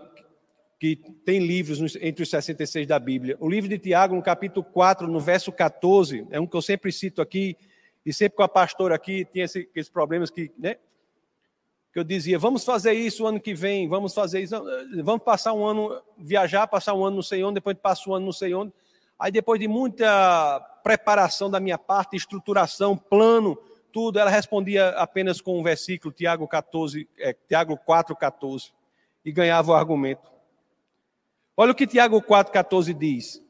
que 0.82 0.96
tem 1.24 1.38
livros 1.38 1.96
entre 2.00 2.24
os 2.24 2.30
66 2.30 2.88
da 2.88 2.98
Bíblia. 2.98 3.36
O 3.38 3.48
livro 3.48 3.68
de 3.68 3.78
Tiago, 3.78 4.16
no 4.16 4.22
capítulo 4.22 4.64
4, 4.64 5.06
no 5.06 5.20
verso 5.20 5.52
14, 5.52 6.26
é 6.30 6.40
um 6.40 6.46
que 6.46 6.56
eu 6.56 6.62
sempre 6.62 6.90
cito 6.90 7.22
aqui, 7.22 7.56
e 8.04 8.12
sempre 8.12 8.36
com 8.36 8.42
a 8.42 8.48
pastora 8.48 8.94
aqui 8.94 9.24
tinha 9.24 9.44
esse, 9.44 9.68
esses 9.74 9.88
problemas 9.88 10.28
que, 10.28 10.50
né? 10.58 10.76
Que 11.92 12.00
eu 12.00 12.04
dizia, 12.04 12.36
vamos 12.36 12.64
fazer 12.64 12.94
isso 12.94 13.22
o 13.22 13.26
ano 13.28 13.38
que 13.38 13.54
vem, 13.54 13.86
vamos 13.86 14.12
fazer 14.12 14.40
isso, 14.40 14.56
vamos 15.04 15.22
passar 15.22 15.52
um 15.52 15.64
ano, 15.64 16.02
viajar, 16.18 16.66
passar 16.66 16.94
um 16.94 17.04
ano 17.04 17.16
no 17.16 17.22
sei 17.22 17.44
onde, 17.44 17.54
depois 17.54 17.76
passa 17.80 18.10
um 18.10 18.14
ano 18.14 18.26
no 18.26 18.32
sei 18.32 18.52
onde. 18.52 18.72
Aí 19.16 19.30
depois 19.30 19.60
de 19.60 19.68
muita 19.68 20.58
preparação 20.82 21.48
da 21.48 21.60
minha 21.60 21.78
parte, 21.78 22.16
estruturação, 22.16 22.96
plano, 22.96 23.56
tudo, 23.92 24.18
ela 24.18 24.30
respondia 24.30 24.88
apenas 24.90 25.40
com 25.40 25.58
um 25.58 25.62
versículo, 25.62 26.12
Tiago 26.12 26.48
14, 26.48 27.08
é, 27.18 27.34
Tiago 27.48 27.76
4, 27.76 28.16
14, 28.16 28.72
e 29.24 29.30
ganhava 29.30 29.72
o 29.72 29.74
argumento. 29.74 30.30
Olha 31.56 31.72
o 31.72 31.74
que 31.74 31.86
Tiago 31.86 32.20
4,14 32.22 32.94
diz. 32.94 33.42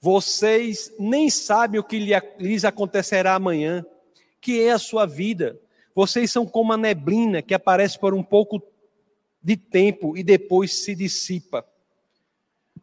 Vocês 0.00 0.92
nem 0.98 1.30
sabem 1.30 1.80
o 1.80 1.84
que 1.84 1.98
lhes 2.38 2.64
acontecerá 2.64 3.34
amanhã, 3.34 3.86
que 4.40 4.60
é 4.60 4.72
a 4.72 4.78
sua 4.78 5.06
vida. 5.06 5.58
Vocês 5.94 6.30
são 6.30 6.46
como 6.46 6.72
a 6.72 6.76
neblina 6.76 7.40
que 7.40 7.54
aparece 7.54 7.98
por 7.98 8.14
um 8.14 8.22
pouco 8.22 8.62
de 9.42 9.56
tempo 9.56 10.16
e 10.16 10.22
depois 10.22 10.74
se 10.74 10.94
dissipa. 10.94 11.64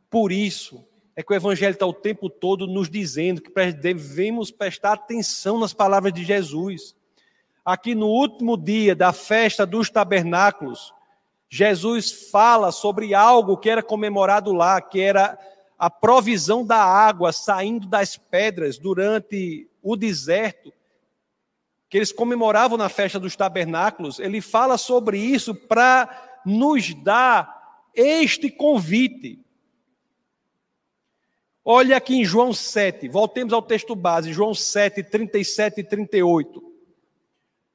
Por 0.10 0.32
isso, 0.32 0.86
é 1.16 1.24
que 1.24 1.32
o 1.32 1.36
Evangelho 1.36 1.74
está 1.74 1.86
o 1.86 1.94
tempo 1.94 2.30
todo 2.30 2.68
nos 2.68 2.90
dizendo 2.90 3.42
que 3.42 3.52
devemos 3.72 4.52
prestar 4.52 4.94
atenção 4.94 5.60
nas 5.60 5.74
palavras 5.74 6.12
de 6.12 6.26
Jesus. 6.26 6.96
Aqui 7.64 7.96
no 7.96 8.08
último 8.08 8.58
dia 8.58 8.94
da 8.94 9.14
festa 9.14 9.66
dos 9.66 9.90
tabernáculos, 9.90 10.94
Jesus 11.50 12.30
fala 12.30 12.72
sobre 12.72 13.14
algo 13.14 13.56
que 13.56 13.70
era 13.70 13.82
comemorado 13.82 14.52
lá, 14.52 14.82
que 14.82 15.00
era 15.00 15.40
a 15.80 15.90
provisão 15.90 16.66
da 16.66 16.84
água 16.84 17.32
saindo 17.32 17.88
das 17.88 18.18
pedras 18.18 18.78
durante 18.78 19.70
o 19.82 19.96
deserto, 19.96 20.74
que 21.90 21.98
eles 21.98 22.12
comemoravam 22.12 22.78
na 22.78 22.90
festa 22.90 23.20
dos 23.20 23.38
tabernáculos. 23.38 24.20
Ele 24.20 24.42
fala 24.42 24.78
sobre 24.78 25.18
isso 25.18 25.56
para 25.56 26.42
nos 26.46 26.94
dar 26.94 27.80
este 27.94 28.50
convite. 28.50 29.45
Olha 31.68 31.98
aqui 31.98 32.18
em 32.18 32.24
João 32.24 32.54
7, 32.54 33.10
voltemos 33.10 33.52
ao 33.52 33.60
texto 33.60 33.96
base, 33.96 34.32
João 34.32 34.54
7, 34.54 35.02
37 35.02 35.82
e 35.82 35.84
38. 35.84 36.64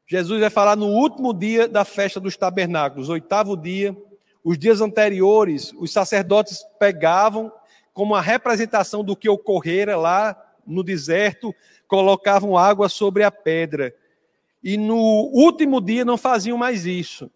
Jesus 0.06 0.40
vai 0.40 0.48
falar 0.48 0.76
no 0.76 0.86
último 0.86 1.34
dia 1.34 1.66
da 1.66 1.84
festa 1.84 2.20
dos 2.20 2.36
tabernáculos, 2.36 3.08
oitavo 3.08 3.56
dia. 3.56 3.96
Os 4.44 4.56
dias 4.56 4.80
anteriores, 4.80 5.72
os 5.76 5.92
sacerdotes 5.92 6.64
pegavam 6.78 7.50
como 7.92 8.14
a 8.14 8.20
representação 8.20 9.02
do 9.02 9.16
que 9.16 9.28
ocorrera 9.28 9.96
lá 9.96 10.40
no 10.64 10.84
deserto, 10.84 11.52
colocavam 11.88 12.56
água 12.56 12.88
sobre 12.88 13.24
a 13.24 13.30
pedra. 13.32 13.92
E 14.62 14.76
no 14.76 15.28
último 15.32 15.80
dia 15.80 16.04
não 16.04 16.16
faziam 16.16 16.56
mais 16.56 16.86
isso. 16.86 17.28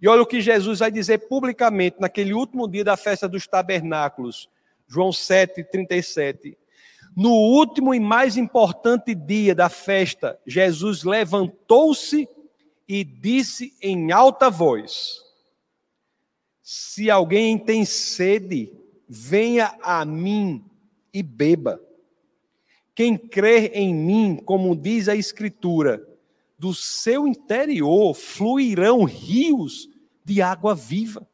E 0.00 0.06
olha 0.06 0.22
o 0.22 0.26
que 0.26 0.40
Jesus 0.40 0.78
vai 0.78 0.92
dizer 0.92 1.26
publicamente 1.26 1.96
naquele 1.98 2.32
último 2.32 2.68
dia 2.68 2.84
da 2.84 2.96
festa 2.96 3.28
dos 3.28 3.48
tabernáculos. 3.48 4.48
João 4.88 5.12
7, 5.12 5.62
37. 5.64 6.56
No 7.14 7.30
último 7.30 7.94
e 7.94 8.00
mais 8.00 8.36
importante 8.36 9.14
dia 9.14 9.54
da 9.54 9.68
festa, 9.68 10.38
Jesus 10.46 11.04
levantou-se 11.04 12.28
e 12.88 13.04
disse 13.04 13.74
em 13.82 14.12
alta 14.12 14.48
voz: 14.48 15.20
Se 16.62 17.10
alguém 17.10 17.58
tem 17.58 17.84
sede, 17.84 18.72
venha 19.06 19.76
a 19.82 20.04
mim 20.04 20.64
e 21.12 21.22
beba. 21.22 21.80
Quem 22.94 23.16
crer 23.16 23.72
em 23.74 23.94
mim, 23.94 24.36
como 24.36 24.74
diz 24.74 25.08
a 25.08 25.14
Escritura, 25.14 26.04
do 26.58 26.74
seu 26.74 27.28
interior 27.28 28.14
fluirão 28.14 29.04
rios 29.04 29.88
de 30.24 30.42
água 30.42 30.74
viva. 30.74 31.26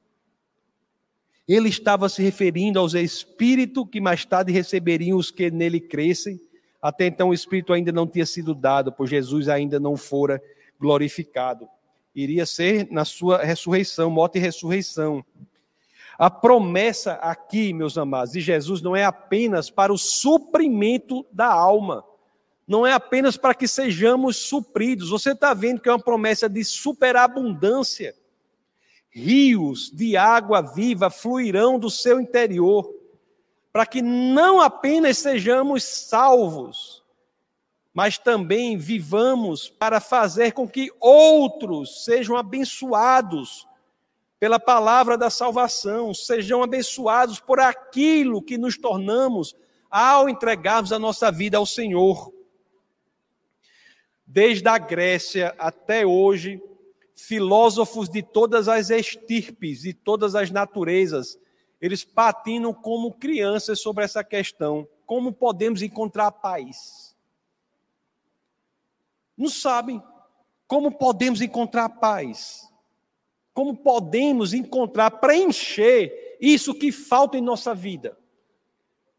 Ele 1.47 1.69
estava 1.69 2.09
se 2.09 2.23
referindo 2.23 2.79
aos 2.79 2.95
espíritos 2.95 3.87
que 3.91 4.01
mais 4.01 4.25
tarde 4.25 4.51
receberiam 4.51 5.19
os 5.19 5.31
que 5.31 5.51
nele 5.51 5.79
crescem. 5.79 6.41
Até 6.81 7.07
então 7.07 7.29
o 7.29 7.35
espírito 7.35 7.73
ainda 7.73 7.93
não 7.93 8.07
tinha 8.07 8.25
sido 8.25 8.55
dado, 8.55 8.93
pois 8.93 9.11
Jesus 9.11 9.49
ainda 9.49 9.79
não 9.79 9.97
fora 9.97 10.43
glorificado. 10.81 11.69
Iria 12.15 12.47
ser 12.47 12.89
na 12.91 13.05
sua 13.05 13.43
ressurreição, 13.43 14.11
morte 14.11 14.39
e 14.39 14.41
ressurreição. 14.41 15.25
A 16.19 16.31
promessa 16.31 17.15
aqui, 17.15 17.73
meus 17.73 17.99
amados, 17.99 18.33
de 18.33 18.41
Jesus 18.41 18.81
não 18.81 18.95
é 18.95 19.05
apenas 19.05 19.69
para 19.69 19.93
o 19.93 19.99
suprimento 19.99 21.27
da 21.33 21.53
alma, 21.53 22.05
não 22.67 22.87
é 22.87 22.93
apenas 22.93 23.37
para 23.37 23.55
que 23.55 23.67
sejamos 23.67 24.37
supridos. 24.37 25.11
Você 25.11 25.33
está 25.33 25.53
vendo 25.53 25.81
que 25.81 25.89
é 25.89 25.93
uma 25.93 25.99
promessa 25.99 26.49
de 26.49 26.65
superabundância 26.65 28.15
rios 29.15 29.91
de 29.91 30.17
água 30.17 30.61
viva 30.61 31.09
fluirão 31.09 31.79
do 31.79 31.89
seu 31.89 32.21
interior, 32.21 32.93
para 33.73 33.87
que 33.87 34.03
não 34.03 34.61
apenas 34.61 35.19
sejamos 35.19 35.85
salvos, 35.85 37.03
mas 37.93 38.19
também 38.19 38.77
vivamos 38.77 39.69
para 39.69 40.01
fazer 40.01 40.53
com 40.53 40.69
que 40.69 40.91
outros 40.99 42.05
sejam 42.05 42.37
abençoados 42.37 43.69
pela 44.41 44.59
palavra 44.59 45.17
da 45.17 45.31
salvação, 45.31 46.13
sejam 46.13 46.63
abençoados 46.63 47.39
por 47.39 47.61
aquilo 47.61 48.43
que 48.43 48.59
nos 48.59 48.77
tornamos 48.77 49.55
ao 49.89 50.29
entregarmos 50.29 50.93
a 50.93 50.99
nossa 50.99 51.31
vida 51.31 51.57
ao 51.57 51.65
Senhor. 51.65 52.33
Desde 54.27 54.69
a 54.69 54.77
Grécia 54.77 55.55
até 55.57 56.05
hoje, 56.05 56.61
filósofos 57.15 58.09
de 58.09 58.23
todas 58.23 58.69
as 58.69 58.91
estirpes, 58.91 59.83
de 59.83 59.95
todas 59.95 60.35
as 60.35 60.51
naturezas, 60.51 61.39
eles 61.81 62.05
patinam 62.05 62.73
como 62.73 63.13
crianças 63.13 63.81
sobre 63.81 64.05
essa 64.05 64.25
questão. 64.25 64.89
Como 65.07 65.33
podemos 65.33 65.83
encontrar 65.83 66.33
paz? 66.33 67.15
Não 69.37 69.49
sabem. 69.49 70.03
Como 70.67 70.91
podemos 70.91 71.41
encontrar 71.41 71.89
paz? 71.89 72.69
Como 73.53 73.77
podemos 73.77 74.53
encontrar, 74.53 75.11
preencher 75.13 76.37
isso 76.41 76.75
que 76.75 76.91
falta 76.91 77.39
em 77.39 77.43
nossa 77.43 77.75
vida? 77.75 78.19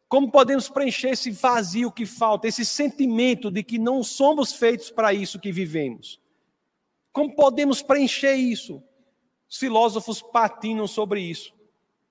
Como 0.09 0.29
podemos 0.29 0.69
preencher 0.69 1.11
esse 1.11 1.31
vazio 1.31 1.91
que 1.91 2.05
falta, 2.05 2.47
esse 2.47 2.65
sentimento 2.65 3.49
de 3.49 3.63
que 3.63 3.79
não 3.79 4.03
somos 4.03 4.53
feitos 4.53 4.91
para 4.91 5.13
isso 5.13 5.39
que 5.39 5.51
vivemos? 5.51 6.19
Como 7.15 7.33
podemos 7.33 7.81
preencher 7.81 8.33
isso? 8.33 8.83
Os 9.49 9.55
filósofos 9.55 10.21
patinam 10.21 10.85
sobre 10.85 11.21
isso, 11.21 11.53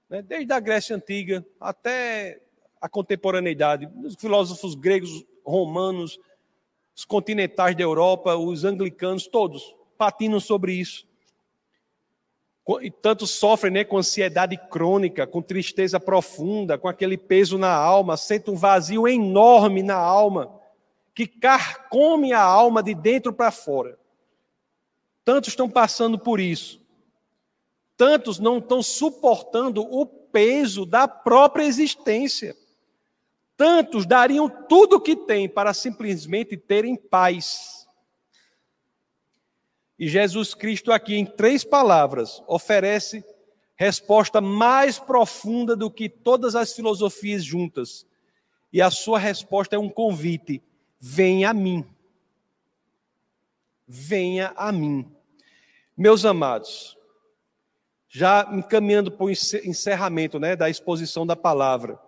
né? 0.08 0.22
desde 0.22 0.50
a 0.50 0.58
Grécia 0.58 0.96
Antiga 0.96 1.44
até 1.60 2.40
a 2.80 2.88
contemporaneidade. 2.88 3.86
Os 4.02 4.14
filósofos 4.14 4.74
gregos, 4.74 5.22
romanos, 5.44 6.18
os 6.96 7.04
continentais 7.04 7.76
da 7.76 7.82
Europa, 7.82 8.34
os 8.34 8.64
anglicanos, 8.64 9.26
todos 9.26 9.76
patinam 9.98 10.40
sobre 10.40 10.72
isso. 10.72 11.06
E 12.80 12.90
tanto 12.90 13.26
sofrem 13.26 13.74
né, 13.74 13.84
com 13.84 13.98
ansiedade 13.98 14.56
crônica, 14.70 15.26
com 15.26 15.42
tristeza 15.42 16.00
profunda, 16.00 16.78
com 16.78 16.88
aquele 16.88 17.18
peso 17.18 17.58
na 17.58 17.74
alma, 17.74 18.16
sentem 18.16 18.54
um 18.54 18.56
vazio 18.56 19.06
enorme 19.06 19.82
na 19.82 19.96
alma, 19.96 20.58
que 21.14 21.26
carcome 21.26 22.32
a 22.32 22.40
alma 22.40 22.82
de 22.82 22.94
dentro 22.94 23.34
para 23.34 23.50
fora. 23.50 24.02
Tantos 25.24 25.50
estão 25.50 25.68
passando 25.68 26.18
por 26.18 26.38
isso. 26.38 26.80
Tantos 27.96 28.38
não 28.38 28.58
estão 28.58 28.82
suportando 28.82 29.82
o 29.82 30.04
peso 30.04 30.84
da 30.84 31.06
própria 31.06 31.64
existência. 31.64 32.56
Tantos 33.56 34.04
dariam 34.04 34.48
tudo 34.48 34.96
o 34.96 35.00
que 35.00 35.14
têm 35.14 35.48
para 35.48 35.72
simplesmente 35.72 36.56
terem 36.56 36.96
paz. 36.96 37.86
E 39.98 40.08
Jesus 40.08 40.54
Cristo, 40.54 40.92
aqui, 40.92 41.14
em 41.14 41.24
três 41.24 41.62
palavras, 41.62 42.42
oferece 42.48 43.24
resposta 43.76 44.40
mais 44.40 44.98
profunda 44.98 45.76
do 45.76 45.90
que 45.90 46.08
todas 46.08 46.56
as 46.56 46.72
filosofias 46.72 47.44
juntas. 47.44 48.04
E 48.72 48.82
a 48.82 48.90
sua 48.90 49.20
resposta 49.20 49.76
é 49.76 49.78
um 49.78 49.88
convite: 49.88 50.60
venha 50.98 51.50
a 51.50 51.54
mim. 51.54 51.86
Venha 53.86 54.52
a 54.56 54.72
mim. 54.72 55.10
Meus 55.96 56.24
amados, 56.24 56.96
já 58.08 58.48
encaminhando 58.52 59.10
para 59.12 59.26
o 59.26 59.30
encerramento 59.30 60.38
né, 60.38 60.56
da 60.56 60.70
exposição 60.70 61.26
da 61.26 61.36
palavra. 61.36 61.98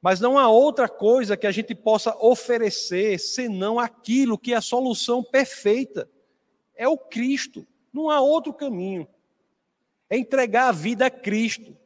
Mas 0.00 0.20
não 0.20 0.38
há 0.38 0.48
outra 0.48 0.88
coisa 0.88 1.36
que 1.36 1.46
a 1.46 1.50
gente 1.50 1.74
possa 1.74 2.16
oferecer 2.18 3.18
senão 3.18 3.78
aquilo 3.78 4.38
que 4.38 4.52
é 4.52 4.56
a 4.56 4.60
solução 4.60 5.24
perfeita. 5.24 6.08
É 6.74 6.86
o 6.86 6.96
Cristo. 6.96 7.66
Não 7.92 8.10
há 8.10 8.20
outro 8.20 8.52
caminho. 8.52 9.08
É 10.08 10.16
entregar 10.16 10.68
a 10.68 10.72
vida 10.72 11.06
a 11.06 11.10
Cristo. 11.10 11.76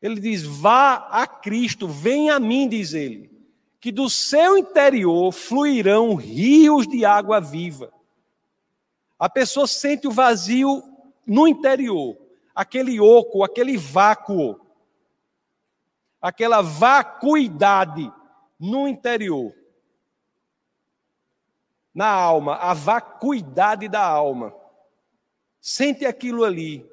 Ele 0.00 0.20
diz: 0.20 0.42
vá 0.42 1.08
a 1.10 1.26
Cristo, 1.26 1.86
venha 1.86 2.36
a 2.36 2.40
mim, 2.40 2.68
diz 2.68 2.92
ele, 2.92 3.30
que 3.82 3.90
do 3.90 4.08
seu 4.08 4.56
interior 4.56 5.32
fluirão 5.32 6.14
rios 6.14 6.86
de 6.86 7.04
água 7.04 7.40
viva. 7.40 7.92
A 9.18 9.28
pessoa 9.28 9.66
sente 9.66 10.06
o 10.06 10.10
vazio 10.12 10.82
no 11.26 11.48
interior, 11.48 12.16
aquele 12.54 12.98
oco, 13.00 13.44
aquele 13.44 13.76
vácuo 13.76 14.58
aquela 16.20 16.62
vacuidade 16.62 18.08
no 18.58 18.86
interior, 18.86 19.52
na 21.92 22.06
alma, 22.06 22.54
a 22.54 22.72
vacuidade 22.72 23.88
da 23.88 24.06
alma. 24.06 24.54
Sente 25.60 26.06
aquilo 26.06 26.44
ali. 26.44 26.88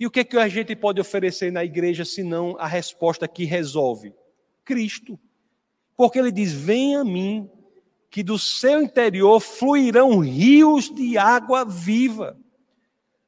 E 0.00 0.06
o 0.06 0.10
que, 0.10 0.20
é 0.20 0.24
que 0.24 0.36
a 0.36 0.48
gente 0.48 0.74
pode 0.74 1.00
oferecer 1.00 1.52
na 1.52 1.64
igreja 1.64 2.04
senão 2.04 2.56
a 2.58 2.66
resposta 2.66 3.28
que 3.28 3.44
resolve? 3.44 4.12
Cristo. 4.64 5.18
Porque 5.98 6.20
ele 6.20 6.30
diz: 6.30 6.52
Venha 6.52 7.00
a 7.00 7.04
mim, 7.04 7.50
que 8.08 8.22
do 8.22 8.38
seu 8.38 8.80
interior 8.80 9.40
fluirão 9.40 10.20
rios 10.20 10.94
de 10.94 11.18
água 11.18 11.64
viva. 11.64 12.38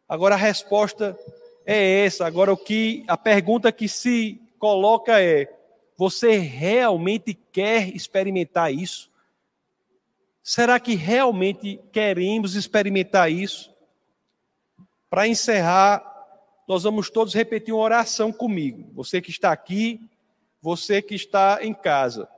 Agora 0.09 0.37
a 0.37 0.39
resposta 0.39 1.19
é 1.67 2.05
essa. 2.05 2.25
Agora 2.25 2.53
o 2.53 2.57
que 2.57 3.03
a 3.09 3.17
pergunta 3.17 3.73
que 3.73 3.89
se 3.89 4.41
coloca 4.57 5.21
é: 5.21 5.53
você 5.97 6.39
realmente 6.39 7.35
quer 7.35 7.89
experimentar 7.89 8.73
isso? 8.73 9.11
Será 10.41 10.79
que 10.79 10.95
realmente 10.95 11.81
queremos 11.91 12.55
experimentar 12.55 13.33
isso? 13.33 13.75
Para 15.11 15.27
encerrar, 15.27 16.05
nós 16.69 16.85
vamos 16.85 17.11
todos 17.11 17.35
repetir 17.35 17.75
uma 17.75 17.83
oração 17.83 18.33
comigo. 18.33 18.89
Você 18.95 19.21
que 19.21 19.31
está 19.33 19.51
aqui, 19.51 20.01
você 20.63 21.03
que 21.03 21.17
está 21.17 21.59
em 21.63 21.75
casa. 21.75 22.29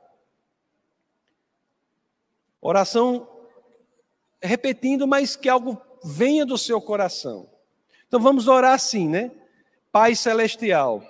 Oração 2.63 3.29
repetindo, 4.41 5.07
mas 5.07 5.37
que 5.37 5.51
algo 5.51 5.79
venha 6.03 6.47
do 6.47 6.57
seu 6.57 6.81
coração. 6.81 7.51
Então 8.09 8.19
vamos 8.19 8.49
orar 8.49 8.73
assim, 8.73 9.07
né? 9.07 9.31
Pai 9.91 10.15
celestial, 10.15 11.03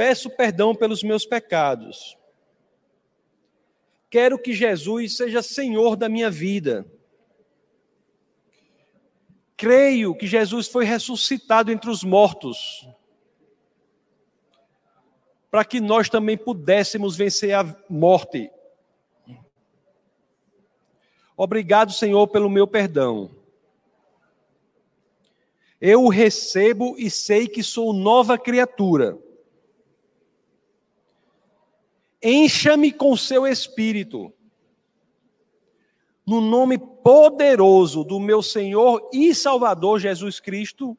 Peço 0.00 0.30
perdão 0.30 0.74
pelos 0.74 1.02
meus 1.02 1.26
pecados. 1.26 2.16
Quero 4.08 4.38
que 4.38 4.54
Jesus 4.54 5.14
seja 5.14 5.42
Senhor 5.42 5.94
da 5.94 6.08
minha 6.08 6.30
vida. 6.30 6.90
Creio 9.58 10.14
que 10.14 10.26
Jesus 10.26 10.68
foi 10.68 10.86
ressuscitado 10.86 11.70
entre 11.70 11.90
os 11.90 12.02
mortos, 12.02 12.88
para 15.50 15.66
que 15.66 15.80
nós 15.80 16.08
também 16.08 16.38
pudéssemos 16.38 17.14
vencer 17.14 17.52
a 17.52 17.62
morte. 17.86 18.50
Obrigado, 21.42 21.90
Senhor, 21.90 22.28
pelo 22.28 22.50
meu 22.50 22.66
perdão. 22.66 23.30
Eu 25.80 26.04
o 26.04 26.10
recebo 26.10 26.94
e 26.98 27.10
sei 27.10 27.48
que 27.48 27.62
sou 27.62 27.94
nova 27.94 28.36
criatura 28.36 29.18
Encha-me 32.22 32.92
com 32.92 33.16
seu 33.16 33.46
espírito. 33.46 34.30
No 36.26 36.42
nome 36.42 36.76
poderoso 36.76 38.04
do 38.04 38.20
meu 38.20 38.42
Senhor 38.42 39.08
e 39.10 39.34
Salvador 39.34 39.98
Jesus 39.98 40.38
Cristo. 40.38 40.94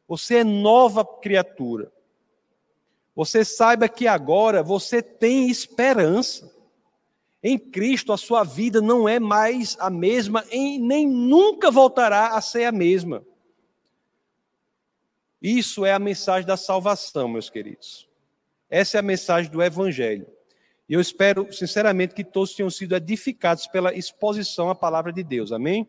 Você 0.07 0.37
é 0.37 0.43
nova 0.43 1.03
criatura. 1.03 1.91
Você 3.15 3.43
saiba 3.43 3.89
que 3.89 4.07
agora 4.07 4.63
você 4.63 5.01
tem 5.01 5.49
esperança. 5.49 6.49
Em 7.43 7.59
Cristo, 7.59 8.13
a 8.13 8.17
sua 8.17 8.45
vida 8.45 8.79
não 8.79 9.09
é 9.09 9.19
mais 9.19 9.75
a 9.81 9.89
mesma, 9.89 10.45
e 10.49 10.79
nem 10.79 11.05
nunca 11.05 11.69
voltará 11.69 12.27
a 12.27 12.41
ser 12.41 12.63
a 12.63 12.71
mesma. 12.71 13.25
Isso 15.43 15.85
é 15.85 15.91
a 15.91 15.99
mensagem 15.99 16.47
da 16.47 16.55
salvação, 16.55 17.27
meus 17.27 17.49
queridos. 17.49 18.07
Essa 18.69 18.97
é 18.97 18.99
a 18.99 19.03
mensagem 19.03 19.51
do 19.51 19.61
Evangelho. 19.61 20.25
E 20.87 20.93
eu 20.93 21.01
espero, 21.01 21.51
sinceramente, 21.51 22.13
que 22.13 22.23
todos 22.23 22.55
tenham 22.55 22.69
sido 22.69 22.95
edificados 22.95 23.67
pela 23.67 23.93
exposição 23.93 24.69
à 24.69 24.75
palavra 24.75 25.11
de 25.11 25.21
Deus. 25.21 25.51
Amém? 25.51 25.85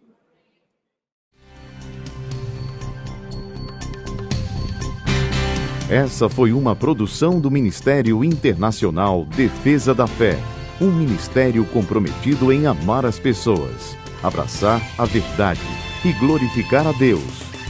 Essa 5.88 6.28
foi 6.28 6.52
uma 6.52 6.74
produção 6.74 7.40
do 7.40 7.50
Ministério 7.50 8.24
Internacional 8.24 9.24
Defesa 9.24 9.94
da 9.94 10.08
Fé, 10.08 10.36
um 10.80 10.90
ministério 10.90 11.64
comprometido 11.66 12.52
em 12.52 12.66
amar 12.66 13.06
as 13.06 13.20
pessoas. 13.20 13.96
abraçar 14.20 14.80
a 14.98 15.04
verdade 15.04 15.60
e 16.02 16.12
glorificar 16.14 16.86
a 16.86 16.92
Deus. 16.92 17.53